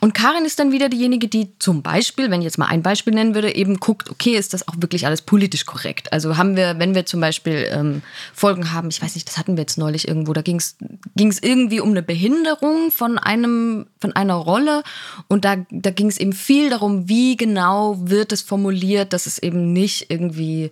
[0.00, 3.12] Und Karin ist dann wieder diejenige, die zum Beispiel, wenn ich jetzt mal ein Beispiel
[3.12, 6.10] nennen würde, eben guckt, okay, ist das auch wirklich alles politisch korrekt?
[6.12, 9.56] Also haben wir, wenn wir zum Beispiel ähm, Folgen haben, ich weiß nicht, das hatten
[9.56, 10.76] wir jetzt neulich irgendwo, da ging es
[11.16, 14.82] irgendwie um eine Behinderung von einem, von einer Rolle
[15.28, 19.38] und da, da ging es eben viel darum, wie genau wird es formuliert, dass es
[19.38, 20.70] eben nicht irgendwie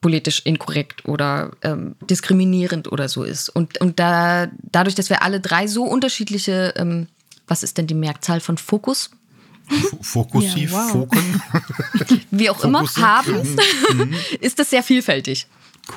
[0.00, 3.48] politisch inkorrekt oder ähm, diskriminierend oder so ist.
[3.48, 7.08] Und, und da, dadurch, dass wir alle drei so unterschiedliche ähm,
[7.50, 9.10] was ist denn die Mehrzahl von Fokus?
[10.00, 10.90] Fokussiv, ja, wow.
[10.90, 11.42] Foken.
[12.30, 13.56] Wie auch immer, haben,
[13.92, 14.14] mhm.
[14.40, 15.46] ist das sehr vielfältig.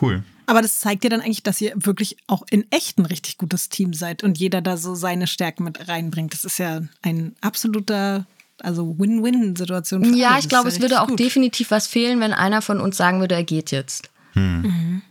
[0.01, 0.23] Cool.
[0.45, 3.69] Aber das zeigt dir dann eigentlich, dass ihr wirklich auch in echt ein richtig gutes
[3.69, 6.33] Team seid und jeder da so seine Stärken mit reinbringt.
[6.33, 8.25] Das ist ja ein absoluter
[8.59, 10.15] also Win-Win-Situation.
[10.15, 11.19] Ja, ich glaube, es würde auch gut.
[11.19, 14.09] definitiv was fehlen, wenn einer von uns sagen würde, er geht jetzt.
[14.33, 14.61] Hm.
[14.61, 15.01] Mhm.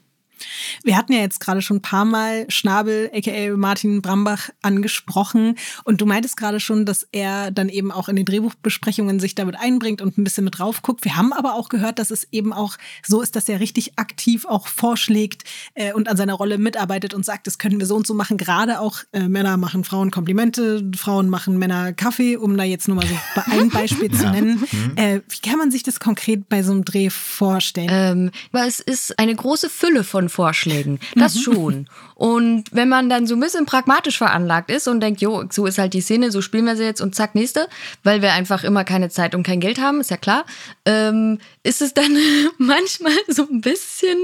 [0.83, 5.57] Wir hatten ja jetzt gerade schon ein paar Mal Schnabel, aka Martin Brambach, angesprochen.
[5.85, 9.57] Und du meintest gerade schon, dass er dann eben auch in den Drehbuchbesprechungen sich damit
[9.59, 11.05] einbringt und ein bisschen mit drauf guckt.
[11.05, 14.45] Wir haben aber auch gehört, dass es eben auch so ist, dass er richtig aktiv
[14.47, 18.07] auch vorschlägt äh, und an seiner Rolle mitarbeitet und sagt, das können wir so und
[18.07, 18.37] so machen.
[18.37, 22.97] Gerade auch äh, Männer machen Frauen Komplimente, Frauen machen Männer Kaffee, um da jetzt nur
[22.97, 23.15] mal so
[23.51, 24.67] ein Beispiel zu nennen.
[24.71, 24.97] Mhm.
[24.97, 27.89] Äh, wie kann man sich das konkret bei so einem Dreh vorstellen?
[27.91, 30.99] Ähm, weil es ist eine große Fülle von Vorschlägen.
[31.15, 31.41] Das mhm.
[31.41, 31.87] schon.
[32.15, 35.79] Und wenn man dann so ein bisschen pragmatisch veranlagt ist und denkt, jo, so ist
[35.79, 37.69] halt die Szene, so spielen wir sie jetzt und zack, nächste,
[38.03, 40.45] weil wir einfach immer keine Zeit und kein Geld haben, ist ja klar,
[40.85, 42.17] ähm, ist es dann
[42.59, 44.19] manchmal so ein bisschen,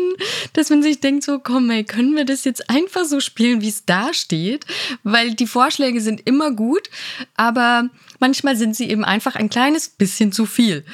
[0.53, 3.69] dass man sich denkt, so, komm, ey, können wir das jetzt einfach so spielen, wie
[3.69, 4.67] es da steht?
[5.03, 6.91] Weil die Vorschläge sind immer gut,
[7.37, 10.85] aber manchmal sind sie eben einfach ein kleines bisschen zu viel.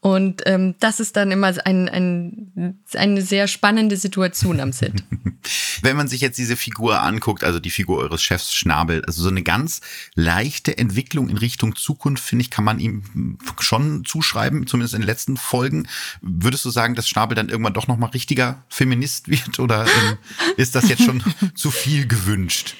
[0.00, 4.94] Und ähm, das ist dann immer ein, ein, eine sehr spannende Situation am Set.
[5.82, 9.28] Wenn man sich jetzt diese Figur anguckt, also die Figur eures Chefs Schnabel, also so
[9.28, 9.80] eine ganz
[10.14, 15.06] leichte Entwicklung in Richtung Zukunft, finde ich, kann man ihm schon zuschreiben, zumindest in den
[15.06, 15.88] letzten Folgen.
[16.20, 20.18] Würdest du sagen, dass Schnabel dann irgendwann doch nochmal richtiger Feminist wird oder ähm,
[20.56, 21.22] ist das jetzt schon
[21.54, 22.74] zu viel gewünscht?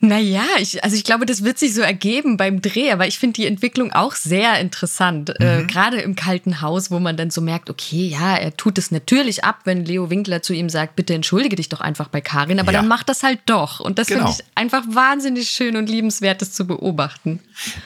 [0.00, 3.34] Naja, ich, also ich glaube, das wird sich so ergeben beim Dreh, aber ich finde
[3.34, 5.30] die Entwicklung auch sehr interessant.
[5.40, 5.64] Äh, mhm.
[5.64, 8.90] Äh, Gerade im kalten Haus, wo man dann so merkt, okay, ja, er tut es
[8.90, 12.60] natürlich ab, wenn Leo Winkler zu ihm sagt, bitte entschuldige dich doch einfach bei Karin,
[12.60, 12.80] aber ja.
[12.80, 13.80] dann macht das halt doch.
[13.80, 14.26] Und das genau.
[14.26, 17.40] finde ich einfach wahnsinnig schön und liebenswert, das zu beobachten.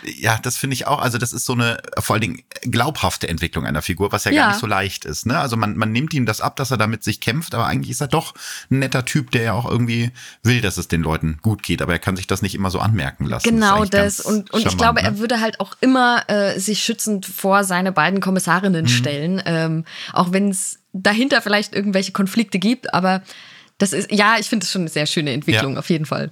[0.05, 1.00] Ja, das finde ich auch.
[1.00, 4.42] Also, das ist so eine vor allen Dingen glaubhafte Entwicklung einer Figur, was ja, ja.
[4.42, 5.27] gar nicht so leicht ist.
[5.27, 5.38] Ne?
[5.38, 8.00] Also man, man nimmt ihm das ab, dass er damit sich kämpft, aber eigentlich ist
[8.00, 8.35] er doch
[8.70, 10.11] ein netter Typ, der ja auch irgendwie
[10.42, 11.83] will, dass es den Leuten gut geht.
[11.83, 13.49] Aber er kann sich das nicht immer so anmerken lassen.
[13.49, 14.19] Genau das.
[14.19, 14.21] das.
[14.21, 15.07] Und, und charmant, ich glaube, ne?
[15.07, 18.88] er würde halt auch immer äh, sich schützend vor seine beiden Kommissarinnen mhm.
[18.88, 19.43] stellen.
[19.47, 23.23] Ähm, auch wenn es dahinter vielleicht irgendwelche Konflikte gibt, aber
[23.79, 25.79] das ist, ja, ich finde es schon eine sehr schöne Entwicklung, ja.
[25.79, 26.31] auf jeden Fall.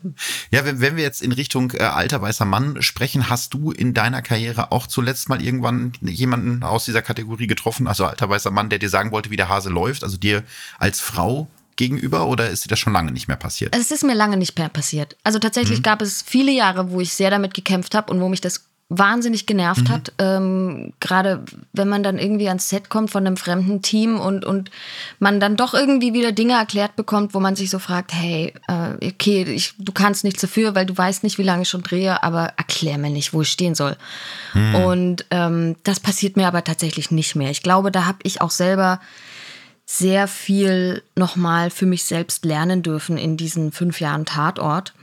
[0.51, 3.95] Ja, wenn, wenn wir jetzt in Richtung äh, alter weißer Mann sprechen, hast du in
[3.95, 8.69] deiner Karriere auch zuletzt mal irgendwann jemanden aus dieser Kategorie getroffen, also alter weißer Mann,
[8.69, 10.45] der dir sagen wollte, wie der Hase läuft, also dir
[10.79, 13.75] als Frau gegenüber oder ist dir das schon lange nicht mehr passiert?
[13.77, 15.17] Es ist mir lange nicht mehr passiert.
[15.25, 15.83] Also tatsächlich mhm.
[15.83, 18.65] gab es viele Jahre, wo ich sehr damit gekämpft habe und wo mich das
[18.99, 19.93] wahnsinnig genervt mhm.
[19.93, 20.13] hat.
[20.19, 24.71] Ähm, Gerade wenn man dann irgendwie ans Set kommt von einem fremden Team und, und
[25.19, 29.07] man dann doch irgendwie wieder Dinge erklärt bekommt, wo man sich so fragt, hey, äh,
[29.07, 32.23] okay, ich, du kannst nichts dafür, weil du weißt nicht, wie lange ich schon drehe,
[32.23, 33.97] aber erklär mir nicht, wo ich stehen soll.
[34.53, 34.75] Mhm.
[34.75, 37.51] Und ähm, das passiert mir aber tatsächlich nicht mehr.
[37.51, 39.01] Ich glaube, da habe ich auch selber
[39.93, 44.95] sehr viel nochmal für mich selbst lernen dürfen in diesen fünf Jahren Tatort,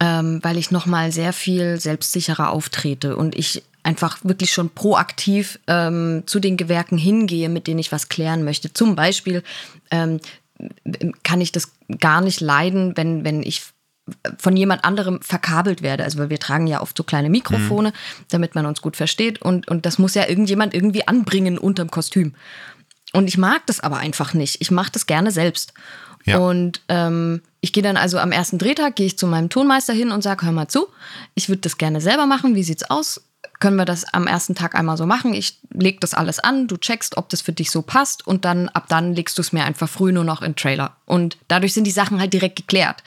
[0.00, 6.24] ähm, weil ich nochmal sehr viel selbstsicherer auftrete und ich einfach wirklich schon proaktiv ähm,
[6.26, 8.72] zu den Gewerken hingehe, mit denen ich was klären möchte.
[8.72, 9.44] Zum Beispiel
[9.92, 10.18] ähm,
[11.22, 13.62] kann ich das gar nicht leiden, wenn, wenn ich
[14.38, 16.02] von jemand anderem verkabelt werde.
[16.02, 18.24] Also weil wir tragen ja oft so kleine Mikrofone, mhm.
[18.30, 19.40] damit man uns gut versteht.
[19.40, 22.34] Und, und das muss ja irgendjemand irgendwie anbringen unterm Kostüm.
[23.12, 24.60] Und ich mag das aber einfach nicht.
[24.60, 25.72] Ich mache das gerne selbst.
[26.24, 26.38] Ja.
[26.38, 30.10] Und ähm, ich gehe dann also am ersten Drehtag, gehe ich zu meinem Tonmeister hin
[30.10, 30.88] und sage, hör mal zu,
[31.34, 32.54] ich würde das gerne selber machen.
[32.54, 33.22] Wie sieht's aus?
[33.60, 35.34] Können wir das am ersten Tag einmal so machen?
[35.34, 38.68] Ich leg das alles an, du checkst, ob das für dich so passt und dann
[38.68, 40.96] ab dann legst du es mir einfach früh nur noch in Trailer.
[41.06, 43.02] Und dadurch sind die Sachen halt direkt geklärt.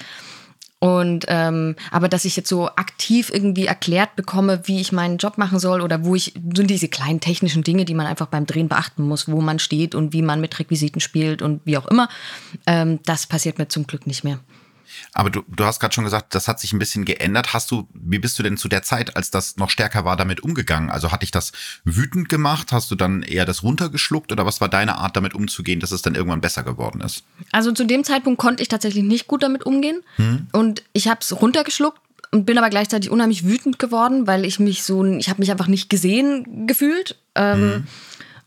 [0.85, 5.39] Und ähm, aber dass ich jetzt so aktiv irgendwie erklärt bekomme, wie ich meinen Job
[5.39, 8.67] machen soll oder wo ich so diese kleinen technischen Dinge, die man einfach beim Drehen
[8.67, 12.07] beachten muss, wo man steht und wie man mit Requisiten spielt und wie auch immer,
[12.67, 14.37] ähm, das passiert mir zum Glück nicht mehr.
[15.13, 17.53] Aber du, du hast gerade schon gesagt, das hat sich ein bisschen geändert.
[17.53, 20.41] Hast du, wie bist du denn zu der Zeit, als das noch stärker war, damit
[20.41, 20.89] umgegangen?
[20.89, 21.51] Also hat dich das
[21.83, 22.71] wütend gemacht?
[22.71, 26.01] Hast du dann eher das runtergeschluckt oder was war deine Art, damit umzugehen, dass es
[26.01, 27.23] dann irgendwann besser geworden ist?
[27.51, 30.47] Also zu dem Zeitpunkt konnte ich tatsächlich nicht gut damit umgehen hm.
[30.51, 31.99] und ich habe es runtergeschluckt
[32.31, 35.67] und bin aber gleichzeitig unheimlich wütend geworden, weil ich mich so, ich habe mich einfach
[35.67, 37.17] nicht gesehen gefühlt.
[37.35, 37.87] Ähm, hm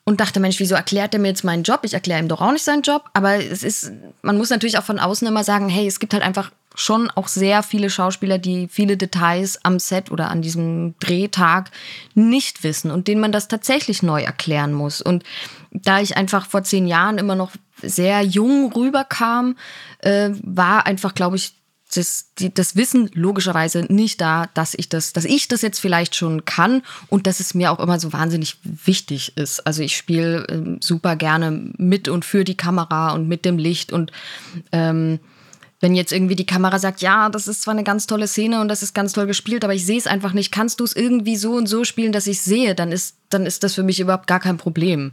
[0.09, 1.81] und dachte, Mensch, wieso erklärt er mir jetzt meinen Job?
[1.83, 3.11] Ich erkläre ihm doch auch nicht seinen Job.
[3.13, 3.93] Aber es ist,
[4.23, 7.29] man muss natürlich auch von außen immer sagen, hey, es gibt halt einfach schon auch
[7.29, 11.71] sehr viele Schauspieler, die viele Details am Set oder an diesem Drehtag
[12.15, 15.03] nicht wissen und denen man das tatsächlich neu erklären muss.
[15.03, 15.25] Und
[15.73, 17.51] da ich einfach vor zehn Jahren immer noch
[17.83, 19.59] sehr jung rüberkam,
[19.99, 21.53] äh, war einfach, glaube ich,
[21.95, 26.15] das, die, das Wissen logischerweise nicht da, dass ich das, dass ich das jetzt vielleicht
[26.15, 29.67] schon kann und dass es mir auch immer so wahnsinnig wichtig ist.
[29.67, 33.93] Also ich spiele äh, super gerne mit und für die Kamera und mit dem Licht
[33.93, 34.13] und
[34.73, 35.19] ähm,
[35.81, 38.69] wenn jetzt irgendwie die Kamera sagt, ja, das ist zwar eine ganz tolle Szene und
[38.69, 41.37] das ist ganz toll gespielt, aber ich sehe es einfach nicht, kannst du es irgendwie
[41.37, 44.27] so und so spielen, dass ich sehe, dann ist, dann ist das für mich überhaupt
[44.27, 45.13] gar kein Problem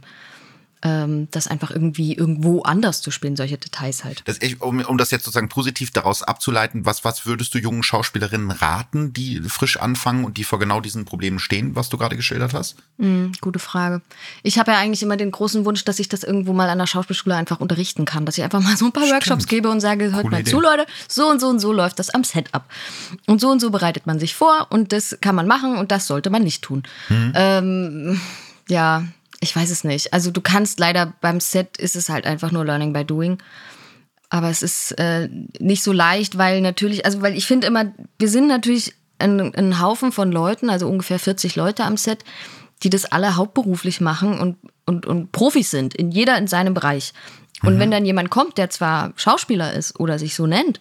[0.82, 4.22] das einfach irgendwie irgendwo anders zu spielen, solche Details halt.
[4.26, 8.50] Das, um, um das jetzt sozusagen positiv daraus abzuleiten, was, was würdest du jungen Schauspielerinnen
[8.50, 12.54] raten, die frisch anfangen und die vor genau diesen Problemen stehen, was du gerade geschildert
[12.54, 12.76] hast?
[12.98, 14.00] Mhm, gute Frage.
[14.42, 16.86] Ich habe ja eigentlich immer den großen Wunsch, dass ich das irgendwo mal an der
[16.86, 19.16] Schauspielschule einfach unterrichten kann, dass ich einfach mal so ein paar Stimmt.
[19.16, 20.50] Workshops gebe und sage, hört Coole mal Idee.
[20.50, 22.70] zu, Leute, so und so und so läuft das am Set ab.
[23.26, 26.06] Und so und so bereitet man sich vor und das kann man machen und das
[26.06, 26.84] sollte man nicht tun.
[27.08, 27.32] Mhm.
[27.34, 28.20] Ähm,
[28.68, 29.04] ja,
[29.46, 30.12] ich weiß es nicht.
[30.12, 33.38] Also du kannst leider beim Set ist es halt einfach nur Learning by Doing.
[34.28, 35.28] Aber es ist äh,
[35.60, 39.80] nicht so leicht, weil natürlich, also weil ich finde immer, wir sind natürlich ein, ein
[39.80, 42.24] Haufen von Leuten, also ungefähr 40 Leute am Set,
[42.82, 47.12] die das alle hauptberuflich machen und, und, und Profis sind, in jeder in seinem Bereich.
[47.62, 47.78] Und mhm.
[47.78, 50.80] wenn dann jemand kommt, der zwar Schauspieler ist oder sich so nennt,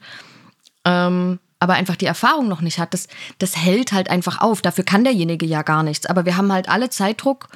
[0.84, 3.08] ähm, aber einfach die Erfahrung noch nicht hat, das,
[3.40, 4.62] das hält halt einfach auf.
[4.62, 6.06] Dafür kann derjenige ja gar nichts.
[6.06, 7.48] Aber wir haben halt alle Zeitdruck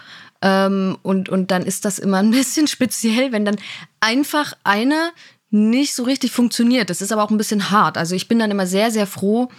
[0.42, 3.58] ähm, und, und dann ist das immer ein bisschen speziell, wenn dann
[4.00, 5.12] einfach eine
[5.52, 6.90] nicht so richtig funktioniert.
[6.90, 7.98] Das ist aber auch ein bisschen hart.
[7.98, 9.50] Also ich bin dann immer sehr, sehr froh,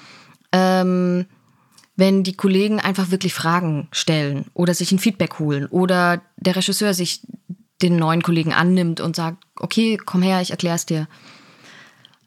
[0.52, 1.26] ähm,
[1.96, 6.94] wenn die Kollegen einfach wirklich Fragen stellen oder sich ein Feedback holen oder der Regisseur
[6.94, 7.20] sich
[7.82, 11.08] den neuen Kollegen annimmt und sagt, okay, komm her, ich erkläre es dir.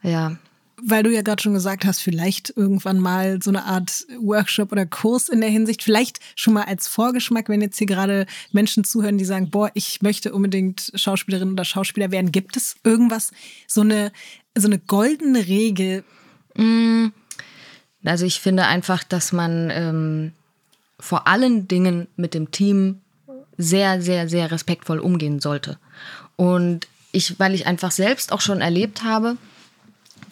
[0.01, 0.37] Ja,
[0.85, 4.85] weil du ja gerade schon gesagt hast, vielleicht irgendwann mal so eine Art Workshop oder
[4.85, 9.17] Kurs in der Hinsicht, vielleicht schon mal als Vorgeschmack, wenn jetzt hier gerade Menschen zuhören,
[9.17, 12.31] die sagen, boah, ich möchte unbedingt Schauspielerin oder Schauspieler werden.
[12.31, 13.31] Gibt es irgendwas,
[13.67, 14.11] so eine,
[14.55, 16.03] so eine goldene Regel?
[16.55, 17.07] Mm,
[18.03, 20.31] also ich finde einfach, dass man ähm,
[20.99, 22.99] vor allen Dingen mit dem Team
[23.57, 25.77] sehr, sehr, sehr respektvoll umgehen sollte.
[26.35, 29.37] Und ich, weil ich einfach selbst auch schon erlebt habe,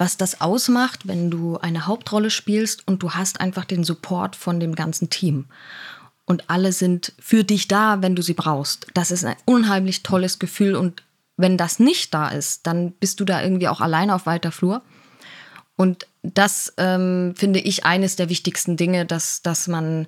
[0.01, 4.59] was das ausmacht, wenn du eine Hauptrolle spielst und du hast einfach den Support von
[4.59, 5.45] dem ganzen Team.
[6.25, 8.87] Und alle sind für dich da, wenn du sie brauchst.
[8.95, 10.73] Das ist ein unheimlich tolles Gefühl.
[10.73, 11.03] Und
[11.37, 14.81] wenn das nicht da ist, dann bist du da irgendwie auch alleine auf weiter Flur.
[15.77, 20.07] Und das ähm, finde ich eines der wichtigsten Dinge, dass, dass man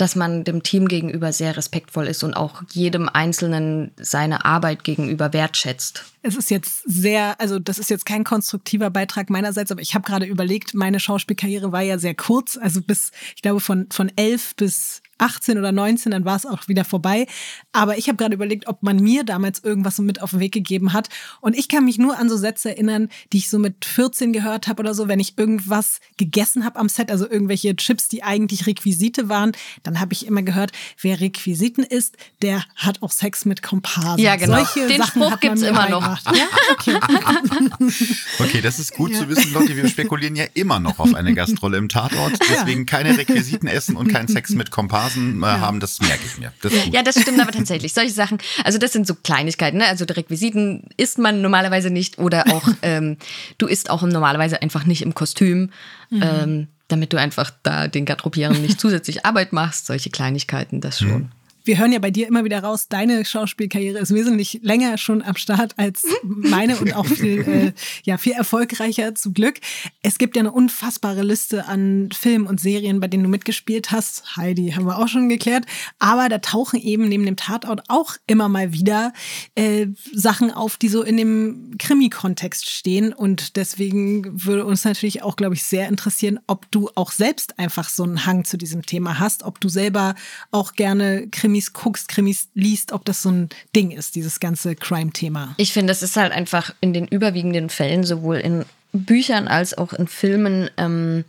[0.00, 5.32] dass man dem Team gegenüber sehr respektvoll ist und auch jedem Einzelnen seine Arbeit gegenüber
[5.32, 6.04] wertschätzt.
[6.22, 10.06] Es ist jetzt sehr, also das ist jetzt kein konstruktiver Beitrag meinerseits, aber ich habe
[10.06, 14.54] gerade überlegt, meine Schauspielkarriere war ja sehr kurz, also bis, ich glaube, von, von elf
[14.56, 17.26] bis 18 oder 19, dann war es auch wieder vorbei.
[17.72, 20.52] Aber ich habe gerade überlegt, ob man mir damals irgendwas so mit auf den Weg
[20.52, 21.08] gegeben hat.
[21.40, 24.68] Und ich kann mich nur an so Sätze erinnern, die ich so mit 14 gehört
[24.68, 28.66] habe oder so, wenn ich irgendwas gegessen habe am Set, also irgendwelche Chips, die eigentlich
[28.66, 29.52] Requisite waren,
[29.82, 34.18] dann habe ich immer gehört, wer Requisiten isst, der hat auch Sex mit Komparsen.
[34.18, 34.56] Ja, genau.
[34.56, 36.24] Solche Den Sachen Spruch gibt es immer noch.
[36.34, 36.48] Ja?
[36.72, 36.98] Okay.
[38.38, 39.18] okay, das ist gut ja.
[39.18, 39.76] zu wissen, Leute.
[39.76, 42.32] Wir spekulieren ja immer noch auf eine Gastrolle im Tatort.
[42.48, 45.09] Deswegen keine Requisiten essen und kein Sex mit Komparsen.
[45.16, 45.60] Nasen äh, ja.
[45.60, 46.52] haben, das merke ich mir.
[46.62, 47.92] Das ja, das stimmt aber tatsächlich.
[47.92, 49.78] Solche Sachen, also das sind so Kleinigkeiten.
[49.78, 49.86] Ne?
[49.86, 53.16] Also Requisiten isst man normalerweise nicht oder auch ähm,
[53.58, 55.70] du isst auch normalerweise einfach nicht im Kostüm.
[56.10, 56.22] Mhm.
[56.22, 61.08] Ähm, damit du einfach da den Garderobieren nicht zusätzlich Arbeit machst, solche Kleinigkeiten, das schon.
[61.12, 61.30] Mhm
[61.64, 65.36] wir hören ja bei dir immer wieder raus, deine Schauspielkarriere ist wesentlich länger schon am
[65.36, 67.72] Start als meine und auch viel, äh,
[68.04, 69.60] ja, viel erfolgreicher zum Glück.
[70.02, 74.36] Es gibt ja eine unfassbare Liste an Filmen und Serien, bei denen du mitgespielt hast.
[74.36, 75.66] Heidi haben wir auch schon geklärt.
[75.98, 79.12] Aber da tauchen eben neben dem Tatort auch immer mal wieder
[79.54, 83.12] äh, Sachen auf, die so in dem Krimi-Kontext stehen.
[83.12, 87.88] Und deswegen würde uns natürlich auch, glaube ich, sehr interessieren, ob du auch selbst einfach
[87.88, 90.14] so einen Hang zu diesem Thema hast, ob du selber
[90.50, 94.76] auch gerne Krimi Krimis guckst, Krimis liest, ob das so ein Ding ist, dieses ganze
[94.76, 95.54] Crime-Thema.
[95.56, 99.92] Ich finde, es ist halt einfach in den überwiegenden Fällen, sowohl in Büchern als auch
[99.92, 101.24] in Filmen, ähm,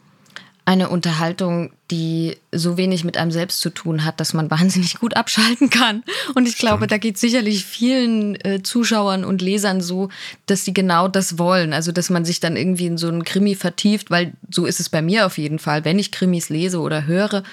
[0.71, 5.17] eine Unterhaltung, die so wenig mit einem selbst zu tun hat, dass man wahnsinnig gut
[5.17, 6.03] abschalten kann.
[6.33, 10.07] Und ich glaube, da geht sicherlich vielen äh, Zuschauern und Lesern so,
[10.45, 11.73] dass sie genau das wollen.
[11.73, 14.87] Also, dass man sich dann irgendwie in so einen Krimi vertieft, weil so ist es
[14.87, 17.43] bei mir auf jeden Fall, wenn ich Krimis lese oder höre,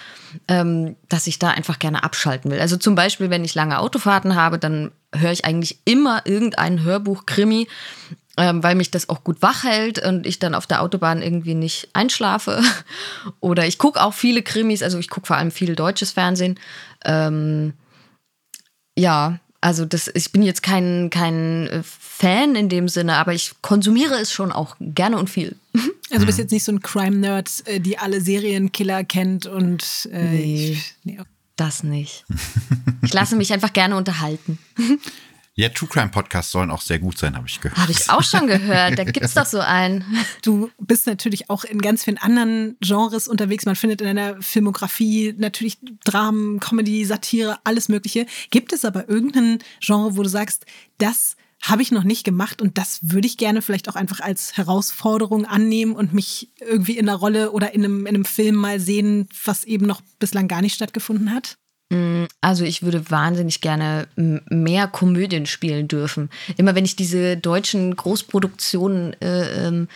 [0.47, 2.61] ähm, dass ich da einfach gerne abschalten will.
[2.61, 7.27] Also zum Beispiel, wenn ich lange Autofahrten habe, dann höre ich eigentlich immer irgendein Hörbuch
[7.27, 7.67] Krimi
[8.39, 11.55] ähm, weil mich das auch gut wach hält und ich dann auf der Autobahn irgendwie
[11.55, 12.63] nicht einschlafe.
[13.41, 16.59] Oder ich gucke auch viele Krimis, also ich gucke vor allem viel deutsches Fernsehen.
[17.05, 17.75] Ähm,
[18.97, 23.55] ja, also das, ich bin jetzt kein, kein äh, Fan in dem Sinne, aber ich
[23.61, 25.57] konsumiere es schon auch gerne und viel.
[26.11, 30.23] Also du bist jetzt nicht so ein Crime-Nerd, äh, die alle Serienkiller kennt und äh,
[30.23, 31.19] nee, ich, nee.
[31.57, 32.25] das nicht.
[33.03, 34.59] Ich lasse mich einfach gerne unterhalten.
[35.59, 37.81] Ja, True Crime Podcasts sollen auch sehr gut sein, habe ich gehört.
[37.81, 38.97] Habe ich auch schon gehört.
[38.97, 40.05] Da gibt es doch so einen.
[40.43, 43.67] Du bist natürlich auch in ganz vielen anderen Genres unterwegs.
[43.67, 48.27] Man findet in deiner Filmografie natürlich Dramen, Comedy, Satire, alles Mögliche.
[48.51, 50.65] Gibt es aber irgendein Genre, wo du sagst,
[50.99, 54.57] das habe ich noch nicht gemacht und das würde ich gerne vielleicht auch einfach als
[54.57, 58.79] Herausforderung annehmen und mich irgendwie in einer Rolle oder in einem, in einem Film mal
[58.79, 61.59] sehen, was eben noch bislang gar nicht stattgefunden hat?
[61.91, 66.31] Mm, also ich würde wahnsinnig gerne mehr Komödien spielen dürfen.
[66.57, 69.89] Immer wenn ich diese deutschen Großproduktionen äh, ähm,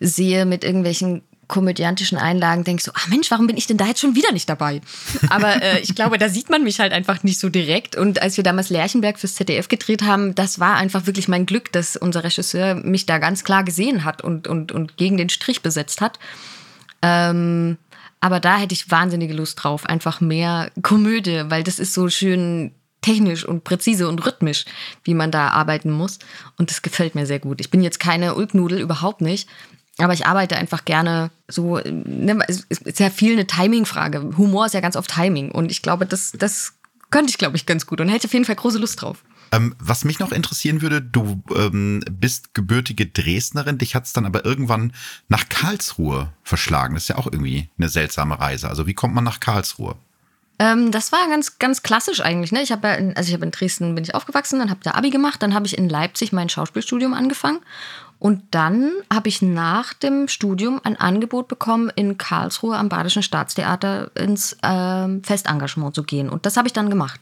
[0.00, 3.86] sehe mit irgendwelchen komödiantischen Einlagen, denke ich so, ah Mensch, warum bin ich denn da
[3.86, 4.80] jetzt schon wieder nicht dabei?
[5.28, 7.94] Aber äh, ich glaube, da sieht man mich halt einfach nicht so direkt.
[7.94, 11.70] Und als wir damals Lerchenberg fürs ZDF gedreht haben, das war einfach wirklich mein Glück,
[11.70, 15.60] dass unser Regisseur mich da ganz klar gesehen hat und, und, und gegen den Strich
[15.60, 16.18] besetzt hat.
[17.02, 17.76] Ähm,
[18.22, 22.70] aber da hätte ich wahnsinnige Lust drauf, einfach mehr Komödie, weil das ist so schön
[23.00, 24.64] technisch und präzise und rhythmisch,
[25.02, 26.20] wie man da arbeiten muss.
[26.56, 27.60] Und das gefällt mir sehr gut.
[27.60, 29.48] Ich bin jetzt keine Ulknudel, überhaupt nicht.
[29.98, 34.36] Aber ich arbeite einfach gerne so, ne, es ist ja viel eine Timing-Frage.
[34.38, 35.50] Humor ist ja ganz oft Timing.
[35.50, 36.74] Und ich glaube, das, das
[37.10, 39.24] könnte ich, glaube ich, ganz gut und hätte auf jeden Fall große Lust drauf.
[39.52, 44.24] Ähm, was mich noch interessieren würde, du ähm, bist gebürtige Dresdnerin, dich hat es dann
[44.24, 44.92] aber irgendwann
[45.28, 46.94] nach Karlsruhe verschlagen.
[46.94, 48.68] Das ist ja auch irgendwie eine seltsame Reise.
[48.68, 49.96] Also wie kommt man nach Karlsruhe?
[50.58, 52.50] Ähm, das war ganz, ganz klassisch eigentlich.
[52.50, 52.62] Ne?
[52.62, 55.10] Ich habe ja in, also habe in Dresden bin ich aufgewachsen, dann habe da Abi
[55.10, 57.60] gemacht, dann habe ich in Leipzig mein Schauspielstudium angefangen
[58.18, 64.12] und dann habe ich nach dem Studium ein Angebot bekommen, in Karlsruhe am Badischen Staatstheater
[64.14, 66.30] ins äh, Festengagement zu gehen.
[66.30, 67.20] Und das habe ich dann gemacht.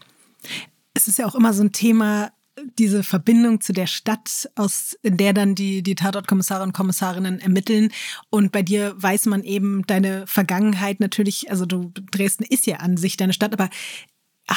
[0.93, 2.31] Es ist ja auch immer so ein Thema,
[2.77, 7.91] diese Verbindung zu der Stadt, aus in der dann die, die Tatortkommissare und Kommissarinnen ermitteln.
[8.29, 12.97] Und bei dir weiß man eben deine Vergangenheit natürlich, also du, Dresden ist ja an
[12.97, 13.69] sich deine Stadt, aber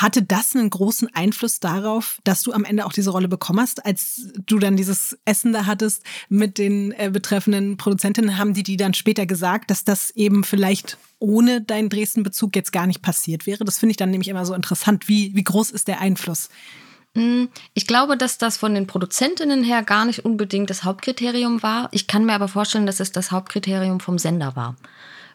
[0.01, 3.84] hatte das einen großen Einfluss darauf, dass du am Ende auch diese Rolle bekommen hast,
[3.84, 8.76] als du dann dieses Essen da hattest mit den äh, betreffenden Produzentinnen, haben die die
[8.76, 13.64] dann später gesagt, dass das eben vielleicht ohne deinen Dresden-Bezug jetzt gar nicht passiert wäre?
[13.64, 15.09] Das finde ich dann nämlich immer so interessant.
[15.09, 16.51] Wie, wie groß ist der Einfluss?
[17.14, 21.88] Mm, ich glaube, dass das von den Produzentinnen her gar nicht unbedingt das Hauptkriterium war.
[21.92, 24.76] Ich kann mir aber vorstellen, dass es das Hauptkriterium vom Sender war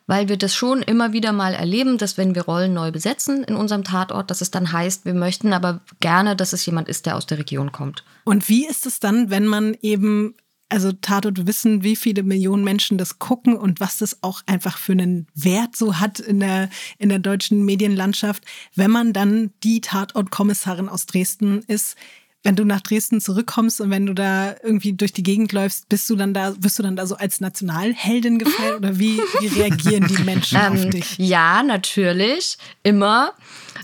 [0.09, 3.55] weil wir das schon immer wieder mal erleben, dass wenn wir Rollen neu besetzen in
[3.55, 7.15] unserem Tatort, dass es dann heißt, wir möchten aber gerne, dass es jemand ist, der
[7.15, 8.03] aus der Region kommt.
[8.23, 10.33] Und wie ist es dann, wenn man eben
[10.67, 14.93] also Tatort wissen, wie viele Millionen Menschen das gucken und was das auch einfach für
[14.93, 18.43] einen Wert so hat in der, in der deutschen Medienlandschaft,
[18.75, 21.95] wenn man dann die Tatortkommissarin aus Dresden ist,
[22.43, 26.09] wenn du nach Dresden zurückkommst und wenn du da irgendwie durch die Gegend läufst, bist
[26.09, 30.07] du dann da, bist du dann da so als Nationalheldin gefällt oder wie, wie reagieren
[30.07, 31.17] die Menschen ähm, auf dich?
[31.17, 33.33] Ja, natürlich, immer.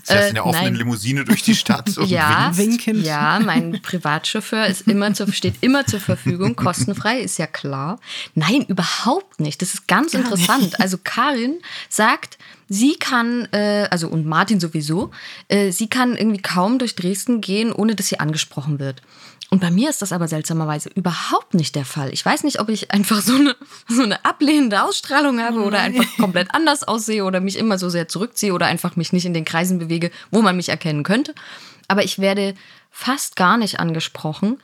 [0.04, 0.74] Sie äh, in der offenen nein.
[0.76, 3.04] Limousine durch die Stadt und ja, winkend.
[3.04, 8.00] Ja, mein Privatchauffeur ist immer zu, steht immer zur Verfügung, kostenfrei, ist ja klar.
[8.34, 9.60] Nein, überhaupt nicht.
[9.60, 10.62] Das ist ganz Gar interessant.
[10.62, 10.80] Nicht.
[10.80, 11.58] Also Karin
[11.90, 12.38] sagt,
[12.68, 15.10] sie kann, äh, also und Martin sowieso,
[15.48, 19.02] äh, sie kann irgendwie kaum durch Dresden gehen, ohne dass sie angesprochen wird.
[19.48, 22.12] Und bei mir ist das aber seltsamerweise überhaupt nicht der Fall.
[22.12, 23.54] Ich weiß nicht, ob ich einfach so eine,
[23.88, 28.08] so eine ablehnende Ausstrahlung habe oder einfach komplett anders aussehe oder mich immer so sehr
[28.08, 31.34] zurückziehe oder einfach mich nicht in den Kreisen bewege, wo man mich erkennen könnte.
[31.88, 32.54] Aber ich werde
[32.90, 34.58] fast gar nicht angesprochen.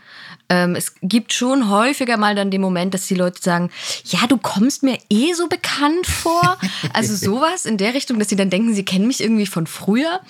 [0.53, 3.71] Ähm, es gibt schon häufiger mal dann den Moment, dass die Leute sagen,
[4.05, 6.59] ja, du kommst mir eh so bekannt vor.
[6.93, 10.21] Also sowas in der Richtung, dass sie dann denken, sie kennen mich irgendwie von früher.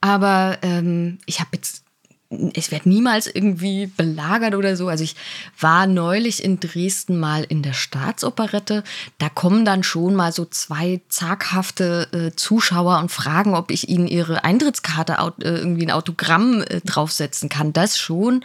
[0.00, 1.82] Aber ähm, ich habe jetzt
[2.30, 4.88] ich werde niemals irgendwie belagert oder so.
[4.88, 5.16] Also ich
[5.58, 8.84] war neulich in Dresden mal in der Staatsoperette.
[9.16, 14.06] Da kommen dann schon mal so zwei zaghafte äh, Zuschauer und fragen, ob ich ihnen
[14.06, 17.72] ihre Eintrittskarte äh, irgendwie ein Autogramm äh, draufsetzen kann.
[17.72, 18.44] Das schon.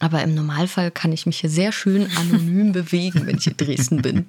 [0.00, 4.02] Aber im Normalfall kann ich mich hier sehr schön anonym bewegen, wenn ich in Dresden
[4.02, 4.26] bin.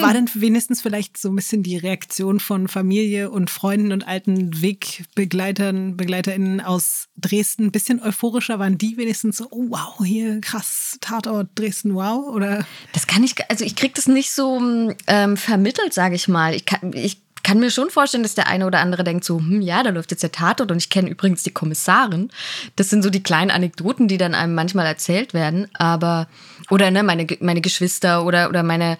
[0.00, 4.62] War denn wenigstens vielleicht so ein bisschen die Reaktion von Familie und Freunden und alten
[4.62, 8.58] Wegbegleitern, BegleiterInnen aus Dresden ein bisschen euphorischer?
[8.58, 12.34] Waren die wenigstens so, oh wow, hier krass, Tatort Dresden, wow?
[12.34, 12.66] Oder?
[12.92, 16.54] Das kann ich, also ich kriege das nicht so ähm, vermittelt, sage ich mal.
[16.54, 19.60] Ich kann, ich kann mir schon vorstellen, dass der eine oder andere denkt so, hm,
[19.60, 22.30] ja, da läuft jetzt der Tatort und ich kenne übrigens die Kommissarin.
[22.76, 25.68] Das sind so die kleinen Anekdoten, die dann einem manchmal erzählt werden.
[25.74, 26.28] Aber,
[26.70, 28.98] oder ne, meine, meine Geschwister oder, oder meine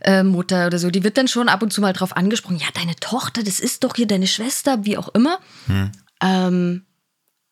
[0.00, 2.68] äh, Mutter oder so, die wird dann schon ab und zu mal drauf angesprochen, ja,
[2.74, 5.38] deine Tochter, das ist doch hier deine Schwester, wie auch immer.
[5.66, 5.92] Hm.
[6.22, 6.86] Ähm,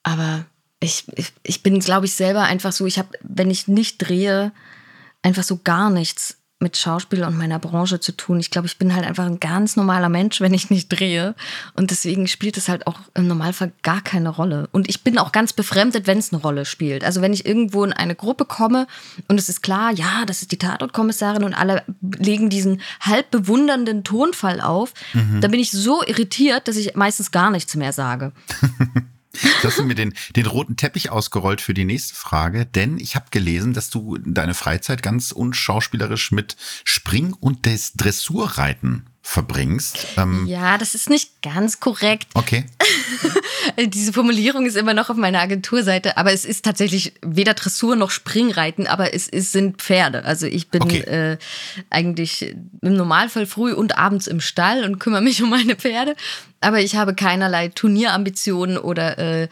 [0.03, 0.47] aber
[0.81, 4.53] ich, ich, ich bin, glaube ich, selber einfach so, ich habe, wenn ich nicht drehe,
[5.23, 8.41] einfach so gar nichts mit Schauspiel und meiner Branche zu tun.
[8.41, 11.37] Ich glaube, ich bin halt einfach ein ganz normaler Mensch, wenn ich nicht drehe.
[11.75, 14.69] Und deswegen spielt es halt auch im Normalfall gar keine Rolle.
[14.73, 17.05] Und ich bin auch ganz befremdet, wenn es eine Rolle spielt.
[17.05, 18.89] Also wenn ich irgendwo in eine Gruppe komme
[19.29, 24.03] und es ist klar, ja, das ist die Tatortkommissarin und alle legen diesen halb bewundernden
[24.03, 25.41] Tonfall auf, mhm.
[25.41, 28.33] dann bin ich so irritiert, dass ich meistens gar nichts mehr sage.
[29.43, 33.17] Jetzt hast du mir den, den roten Teppich ausgerollt für die nächste Frage, denn ich
[33.17, 40.07] habe gelesen, dass du deine Freizeit ganz unschauspielerisch mit Spring- und des Dressurreiten verbringst.
[40.17, 42.29] Ähm ja, das ist nicht ganz korrekt.
[42.35, 42.65] Okay.
[43.87, 48.11] Diese Formulierung ist immer noch auf meiner Agenturseite, aber es ist tatsächlich weder Dressur noch
[48.11, 50.25] Springreiten, aber es, es sind Pferde.
[50.25, 51.01] Also ich bin okay.
[51.01, 51.39] äh,
[51.91, 56.17] eigentlich im Normalfall früh und abends im Stall und kümmere mich um meine Pferde,
[56.61, 59.49] aber ich habe keinerlei Turnierambitionen oder äh,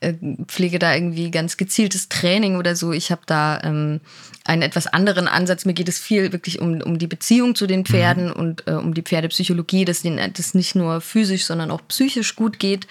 [0.00, 0.14] äh,
[0.46, 2.92] pflege da irgendwie ganz gezieltes Training oder so.
[2.92, 4.00] Ich habe da ähm,
[4.44, 5.64] einen etwas anderen Ansatz.
[5.64, 8.32] Mir geht es viel wirklich um, um die Beziehung zu den Pferden mhm.
[8.32, 12.58] und äh, um die Pferdepsychologie, dass denen das nicht nur physisch, sondern auch psychisch gut
[12.58, 12.86] geht.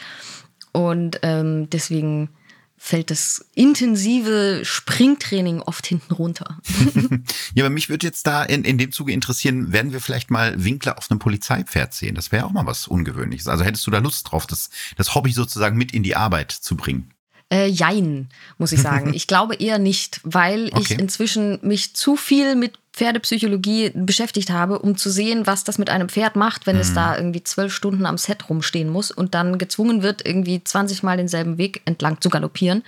[0.71, 2.29] Und ähm, deswegen
[2.77, 6.59] fällt das intensive Springtraining oft hinten runter.
[7.55, 10.63] ja, aber mich würde jetzt da in, in dem Zuge interessieren, werden wir vielleicht mal
[10.63, 12.15] Winkler auf einem Polizeipferd sehen?
[12.15, 13.47] Das wäre auch mal was Ungewöhnliches.
[13.47, 16.77] Also hättest du da Lust drauf, das, das Hobby sozusagen mit in die Arbeit zu
[16.77, 17.11] bringen?
[17.49, 19.13] Äh, jein, muss ich sagen.
[19.17, 20.79] Ich glaube eher nicht, weil okay.
[20.81, 25.89] ich inzwischen mich zu viel mit Pferdepsychologie beschäftigt habe, um zu sehen, was das mit
[25.89, 26.81] einem Pferd macht, wenn mhm.
[26.81, 31.03] es da irgendwie zwölf Stunden am Set rumstehen muss und dann gezwungen wird, irgendwie 20
[31.03, 32.83] Mal denselben Weg entlang zu galoppieren.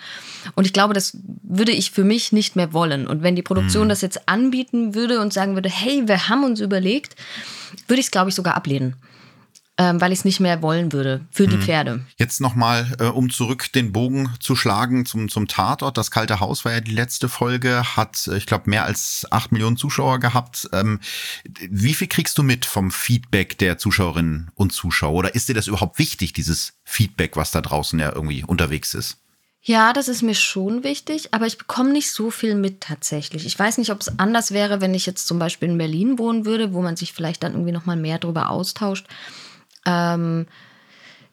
[0.55, 3.07] Und ich glaube, das würde ich für mich nicht mehr wollen.
[3.07, 3.89] Und wenn die Produktion mhm.
[3.89, 7.16] das jetzt anbieten würde und sagen würde, hey, wir haben uns überlegt,
[7.88, 8.95] würde ich es, glaube ich, sogar ablehnen
[9.80, 11.61] ähm, weil ich es nicht mehr wollen würde für die mhm.
[11.61, 12.05] Pferde.
[12.17, 15.97] Jetzt nochmal, äh, um zurück den Bogen zu schlagen zum, zum Tatort.
[15.97, 19.53] Das Kalte Haus war ja die letzte Folge, hat, äh, ich glaube, mehr als acht
[19.53, 20.69] Millionen Zuschauer gehabt.
[20.73, 20.99] Ähm,
[21.69, 25.13] wie viel kriegst du mit vom Feedback der Zuschauerinnen und Zuschauer?
[25.13, 29.17] Oder ist dir das überhaupt wichtig, dieses Feedback, was da draußen ja irgendwie unterwegs ist?
[29.61, 33.45] Ja, das ist mir schon wichtig, aber ich bekomme nicht so viel mit tatsächlich.
[33.45, 36.45] Ich weiß nicht, ob es anders wäre, wenn ich jetzt zum Beispiel in Berlin wohnen
[36.45, 39.05] würde, wo man sich vielleicht dann irgendwie noch mal mehr darüber austauscht.
[39.89, 40.45] Ähm,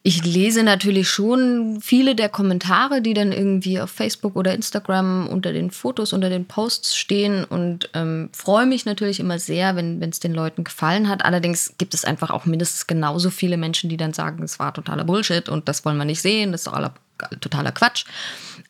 [0.06, 5.52] ich lese natürlich schon viele der Kommentare, die dann irgendwie auf Facebook oder Instagram unter
[5.52, 10.20] den Fotos, unter den Posts stehen und ähm, freue mich natürlich immer sehr, wenn es
[10.20, 11.24] den Leuten gefallen hat.
[11.24, 15.02] Allerdings gibt es einfach auch mindestens genauso viele Menschen, die dann sagen, es war totaler
[15.02, 16.94] Bullshit und das wollen wir nicht sehen, das ist doch aller,
[17.40, 18.04] totaler Quatsch.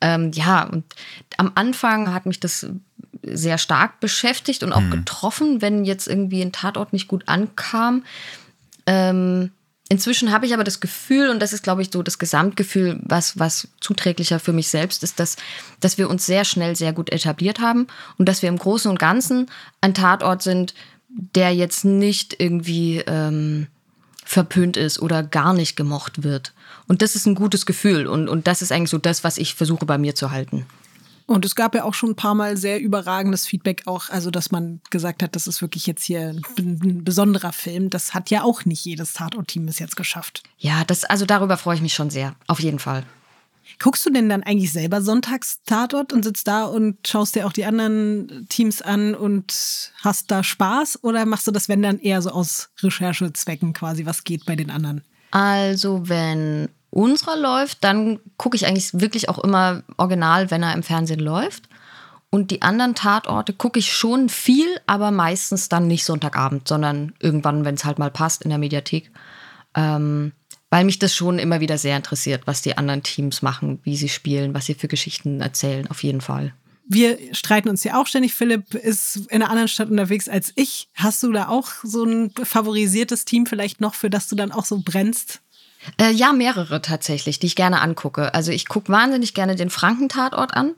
[0.00, 0.84] Ähm, ja, und
[1.36, 2.66] am Anfang hat mich das
[3.22, 4.90] sehr stark beschäftigt und auch hm.
[4.90, 8.04] getroffen, wenn jetzt irgendwie ein Tatort nicht gut ankam.
[8.86, 9.50] Ähm,
[9.88, 13.38] Inzwischen habe ich aber das Gefühl, und das ist, glaube ich, so das Gesamtgefühl, was,
[13.38, 15.36] was zuträglicher für mich selbst ist, dass,
[15.78, 17.86] dass wir uns sehr schnell sehr gut etabliert haben
[18.18, 19.48] und dass wir im Großen und Ganzen
[19.80, 20.74] ein Tatort sind,
[21.08, 23.68] der jetzt nicht irgendwie ähm,
[24.24, 26.52] verpönt ist oder gar nicht gemocht wird.
[26.88, 29.54] Und das ist ein gutes Gefühl und, und das ist eigentlich so das, was ich
[29.54, 30.66] versuche bei mir zu halten.
[31.26, 34.52] Und es gab ja auch schon ein paar Mal sehr überragendes Feedback auch, also dass
[34.52, 37.90] man gesagt hat, das ist wirklich jetzt hier ein besonderer Film.
[37.90, 40.44] Das hat ja auch nicht jedes Tatort-Team bis jetzt geschafft.
[40.56, 43.04] Ja, das, also darüber freue ich mich schon sehr, auf jeden Fall.
[43.80, 47.52] Guckst du denn dann eigentlich selber sonntags Tatort und sitzt da und schaust dir auch
[47.52, 51.02] die anderen Teams an und hast da Spaß?
[51.02, 54.70] Oder machst du das, wenn dann eher so aus Recherchezwecken quasi, was geht bei den
[54.70, 55.02] anderen?
[55.32, 60.82] Also, wenn unserer läuft, dann gucke ich eigentlich wirklich auch immer original, wenn er im
[60.82, 61.64] Fernsehen läuft.
[62.30, 67.64] Und die anderen Tatorte gucke ich schon viel, aber meistens dann nicht Sonntagabend, sondern irgendwann,
[67.64, 69.10] wenn es halt mal passt, in der Mediathek.
[69.74, 70.32] Ähm,
[70.70, 74.08] weil mich das schon immer wieder sehr interessiert, was die anderen Teams machen, wie sie
[74.08, 76.52] spielen, was sie für Geschichten erzählen, auf jeden Fall.
[76.88, 78.34] Wir streiten uns ja auch ständig.
[78.34, 80.88] Philipp ist in einer anderen Stadt unterwegs als ich.
[80.94, 84.64] Hast du da auch so ein favorisiertes Team vielleicht noch, für das du dann auch
[84.64, 85.40] so brennst?
[86.00, 88.34] Äh, ja, mehrere tatsächlich, die ich gerne angucke.
[88.34, 90.72] Also ich gucke wahnsinnig gerne den Frankentatort an,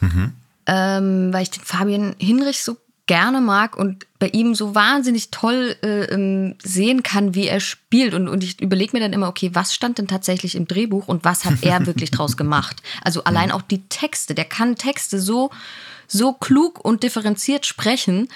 [0.00, 0.32] mhm.
[0.66, 5.76] ähm, weil ich den Fabian Hinrich so gerne mag und bei ihm so wahnsinnig toll
[5.82, 8.14] äh, ähm, sehen kann, wie er spielt.
[8.14, 11.24] Und, und ich überlege mir dann immer, okay, was stand denn tatsächlich im Drehbuch und
[11.24, 12.82] was hat er wirklich draus gemacht?
[13.02, 15.50] Also allein auch die Texte, der kann Texte so,
[16.08, 18.28] so klug und differenziert sprechen,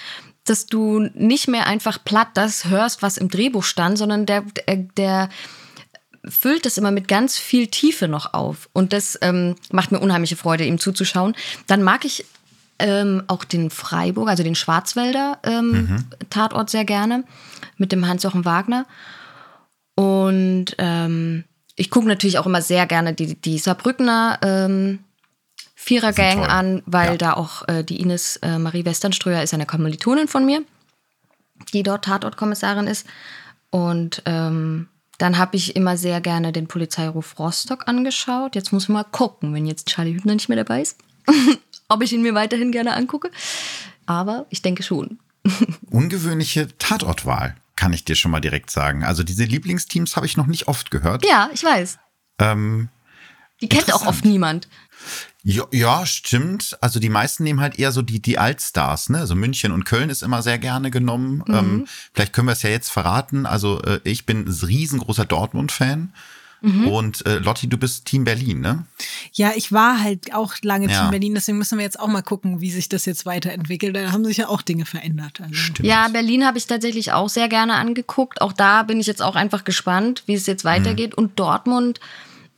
[0.45, 4.77] dass du nicht mehr einfach platt das hörst, was im Drehbuch stand, sondern der, der,
[4.97, 5.29] der
[6.29, 8.69] füllt es immer mit ganz viel Tiefe noch auf.
[8.73, 11.35] Und das ähm, macht mir unheimliche Freude, ihm zuzuschauen.
[11.67, 12.25] Dann mag ich
[12.79, 16.05] ähm, auch den Freiburg, also den Schwarzwälder ähm, mhm.
[16.29, 17.23] Tatort sehr gerne
[17.77, 18.85] mit dem Hans-Jochen Wagner.
[19.95, 21.43] Und ähm,
[21.75, 24.99] ich gucke natürlich auch immer sehr gerne die, die Saarbrückner ähm,
[25.75, 27.17] Vierergang an, weil ja.
[27.17, 30.61] da auch äh, die Ines äh, Marie Westernströer ist eine Kommilitonin von mir,
[31.73, 33.07] die dort Tatortkommissarin ist.
[33.69, 34.87] Und ähm,
[35.19, 38.55] dann habe ich immer sehr gerne den Polizeiruf Rostock angeschaut.
[38.55, 40.97] Jetzt muss man mal gucken, wenn jetzt Charlie Hübner nicht mehr dabei ist,
[41.89, 43.29] ob ich ihn mir weiterhin gerne angucke.
[44.05, 45.19] Aber ich denke schon.
[45.91, 49.03] Ungewöhnliche Tatortwahl, kann ich dir schon mal direkt sagen.
[49.03, 51.25] Also diese Lieblingsteams habe ich noch nicht oft gehört.
[51.25, 51.99] Ja, ich weiß.
[52.39, 52.87] Ähm,
[53.61, 54.69] die kennt auch oft niemand.
[55.43, 56.77] Ja, ja, stimmt.
[56.81, 59.19] Also die meisten nehmen halt eher so die, die Altstars, ne?
[59.19, 61.43] Also München und Köln ist immer sehr gerne genommen.
[61.47, 61.55] Mhm.
[61.55, 63.45] Ähm, vielleicht können wir es ja jetzt verraten.
[63.45, 66.13] Also äh, ich bin ein riesengroßer Dortmund-Fan.
[66.61, 66.87] Mhm.
[66.89, 68.85] Und äh, Lotti, du bist Team Berlin, ne?
[69.31, 71.01] Ja, ich war halt auch lange ja.
[71.01, 73.95] Team Berlin, deswegen müssen wir jetzt auch mal gucken, wie sich das jetzt weiterentwickelt.
[73.95, 75.39] Da haben sich ja auch Dinge verändert.
[75.39, 75.53] Also.
[75.53, 75.87] Stimmt.
[75.87, 78.41] Ja, Berlin habe ich tatsächlich auch sehr gerne angeguckt.
[78.41, 81.11] Auch da bin ich jetzt auch einfach gespannt, wie es jetzt weitergeht.
[81.11, 81.23] Mhm.
[81.23, 82.01] Und Dortmund,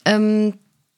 [0.06, 0.56] ähm,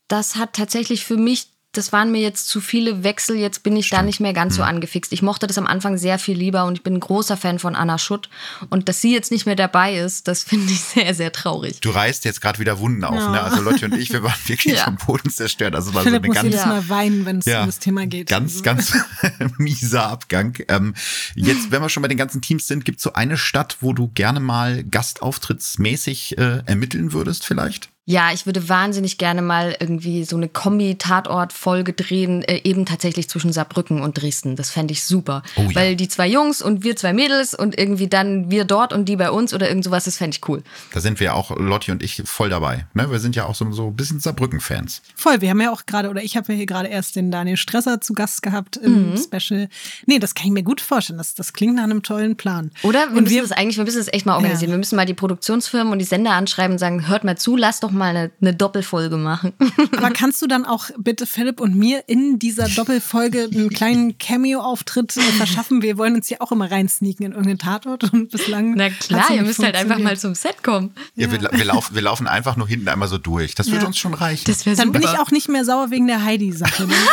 [0.07, 3.89] das hat tatsächlich für mich das waren mir jetzt zu viele Wechsel, jetzt bin ich
[3.89, 5.11] da nicht mehr ganz so angefixt.
[5.11, 7.75] Ich mochte das am Anfang sehr viel lieber und ich bin ein großer Fan von
[7.75, 8.29] Anna Schutt.
[8.69, 11.81] Und dass sie jetzt nicht mehr dabei ist, das finde ich sehr, sehr traurig.
[11.81, 13.41] Du reißt jetzt gerade wieder Wunden auf, ne?
[13.41, 14.83] Also Lotti und ich, wir waren wirklich Ja.
[14.85, 15.75] vom Boden zerstört.
[15.75, 17.79] Also war Philipp so eine muss ganz jedes Mal weinen, wenn es Ja, um das
[17.79, 18.29] Thema geht.
[18.29, 18.93] Ganz, Also- ganz
[19.57, 20.57] mieser Abgang.
[20.67, 20.93] Ähm,
[21.35, 23.93] jetzt, wenn wir schon bei den ganzen Teams sind, gibt es so eine Stadt, wo
[23.93, 27.89] du gerne mal gastauftrittmäßig äh, ermitteln würdest, vielleicht?
[28.05, 33.53] Ja, ich würde wahnsinnig gerne mal irgendwie so eine Kombi-Tatort-Folge drehen, äh, eben tatsächlich zwischen
[33.53, 34.55] Saarbrücken und Dresden.
[34.55, 35.41] Das fände ich super.
[35.55, 35.75] Oh ja.
[35.75, 39.15] Weil die zwei Jungs und wir zwei Mädels und irgendwie dann wir dort und die
[39.15, 40.63] bei uns oder irgend sowas, das fände ich cool.
[40.91, 42.85] Da sind wir auch, Lotti und ich, voll dabei.
[42.93, 43.09] Ne?
[43.09, 45.01] Wir sind ja auch so, so ein bisschen Saarbrücken-Fans.
[45.15, 47.55] Voll, wir haben ja auch gerade, oder ich habe ja hier gerade erst den Daniel
[47.57, 49.17] Stresser zu Gast gehabt im Mhm.
[49.17, 49.69] Special.
[50.05, 51.17] Nee, das kann ich mir gut vorstellen.
[51.17, 52.71] Das, das klingt nach einem tollen Plan.
[52.83, 53.07] Oder?
[53.07, 54.69] Wir und müssen wir, das eigentlich, wir müssen das echt mal organisieren.
[54.69, 54.75] Ja.
[54.75, 57.83] Wir müssen mal die Produktionsfirmen und die Sender anschreiben und sagen, hört mal zu, lasst
[57.83, 59.53] doch mal eine, eine Doppelfolge machen.
[59.97, 65.13] aber kannst du dann auch bitte Philipp und mir in dieser Doppelfolge einen kleinen Cameo-Auftritt
[65.13, 65.81] verschaffen?
[65.81, 68.73] Wir wollen uns ja auch immer reinsneaken in irgendeinen Tatort und bislang.
[68.75, 70.93] Na klar, ihr müsst halt einfach mal zum Set kommen.
[71.15, 73.55] Ja, wir, wir, laufen, wir laufen einfach nur hinten einmal so durch.
[73.55, 73.87] Das würde Ja.
[73.87, 74.43] uns schon reichen.
[74.45, 74.91] Das Dann super.
[74.91, 76.87] bin ich auch nicht mehr sauer wegen der Heidi-Sache.
[76.87, 76.93] ne?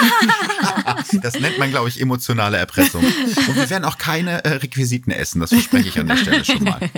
[1.22, 3.02] Das nennt man, glaube ich, emotionale Erpressung.
[3.04, 6.64] Und wir werden auch keine äh, Requisiten essen, das verspreche ich an der Stelle schon
[6.64, 6.78] mal.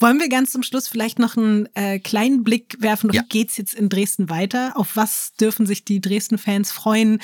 [0.00, 3.10] Wollen wir ganz zum Schluss vielleicht noch einen äh, kleinen Blick werfen?
[3.12, 3.22] Ja.
[3.22, 4.72] Wie geht's jetzt in Dresden weiter?
[4.76, 7.20] Auf was dürfen sich die Dresden-Fans freuen?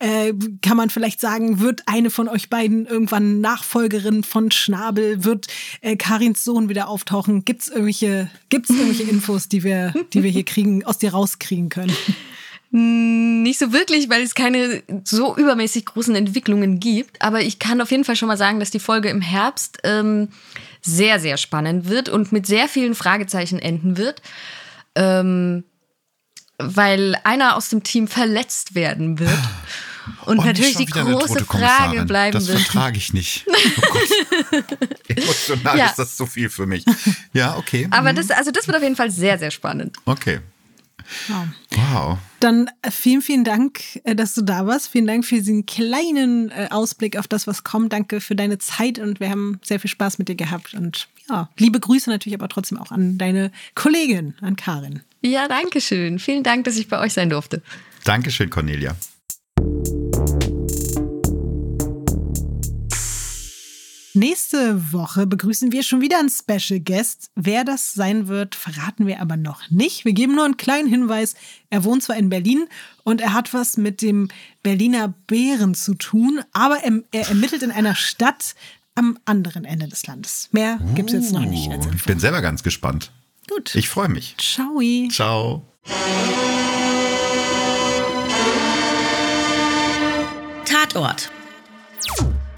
[0.00, 5.24] Äh, kann man vielleicht sagen, wird eine von euch beiden irgendwann Nachfolgerin von Schnabel?
[5.24, 5.46] Wird
[5.80, 7.46] äh, Karins Sohn wieder auftauchen?
[7.46, 11.96] Gibt's irgendwelche, gibt's irgendwelche Infos, die wir, die wir hier kriegen, aus dir rauskriegen können?
[12.72, 17.20] Nicht so wirklich, weil es keine so übermäßig großen Entwicklungen gibt.
[17.20, 20.28] Aber ich kann auf jeden Fall schon mal sagen, dass die Folge im Herbst ähm,
[20.82, 24.22] sehr, sehr spannend wird und mit sehr vielen Fragezeichen enden wird.
[24.94, 25.64] Ähm,
[26.58, 29.30] weil einer aus dem Team verletzt werden wird.
[30.24, 32.58] Und Oh, nicht natürlich die große Frage bleiben Das wird.
[32.60, 33.46] vertrage ich nicht.
[33.52, 34.78] Oh Gott.
[35.08, 35.86] Emotional Ja.
[35.86, 36.84] ist das zu viel für mich.
[37.32, 37.86] Ja, okay.
[37.90, 39.96] Aber das, also das wird auf jeden Fall sehr, sehr spannend.
[40.06, 40.40] Okay.
[41.70, 42.18] Wow.
[42.40, 44.88] Dann äh, vielen, vielen Dank, äh, dass du da warst.
[44.88, 47.92] Vielen Dank für diesen kleinen äh, Ausblick auf das, was kommt.
[47.92, 50.74] Danke für deine Zeit und wir haben sehr viel Spaß mit dir gehabt.
[50.74, 55.02] Und ja, liebe Grüße natürlich aber trotzdem auch an deine Kollegin, an Karin.
[55.20, 56.18] Ja, danke schön.
[56.18, 57.62] Vielen Dank, dass ich bei euch sein durfte.
[58.04, 58.96] Dankeschön, Cornelia.
[64.14, 67.30] Nächste Woche begrüßen wir schon wieder einen Special Guest.
[67.36, 70.04] Wer das sein wird, verraten wir aber noch nicht.
[70.04, 71.34] Wir geben nur einen kleinen Hinweis.
[71.70, 72.66] Er wohnt zwar in Berlin
[73.04, 74.28] und er hat was mit dem
[74.64, 78.54] Berliner Bären zu tun, aber er, er ermittelt in einer Stadt
[78.96, 80.48] am anderen Ende des Landes.
[80.50, 82.06] Mehr gibt es jetzt noch nicht als Ich Info.
[82.08, 83.12] bin selber ganz gespannt.
[83.48, 83.74] Gut.
[83.76, 84.34] Ich freue mich.
[84.38, 84.80] Ciao.
[85.10, 85.62] Ciao.
[90.64, 91.30] Tatort.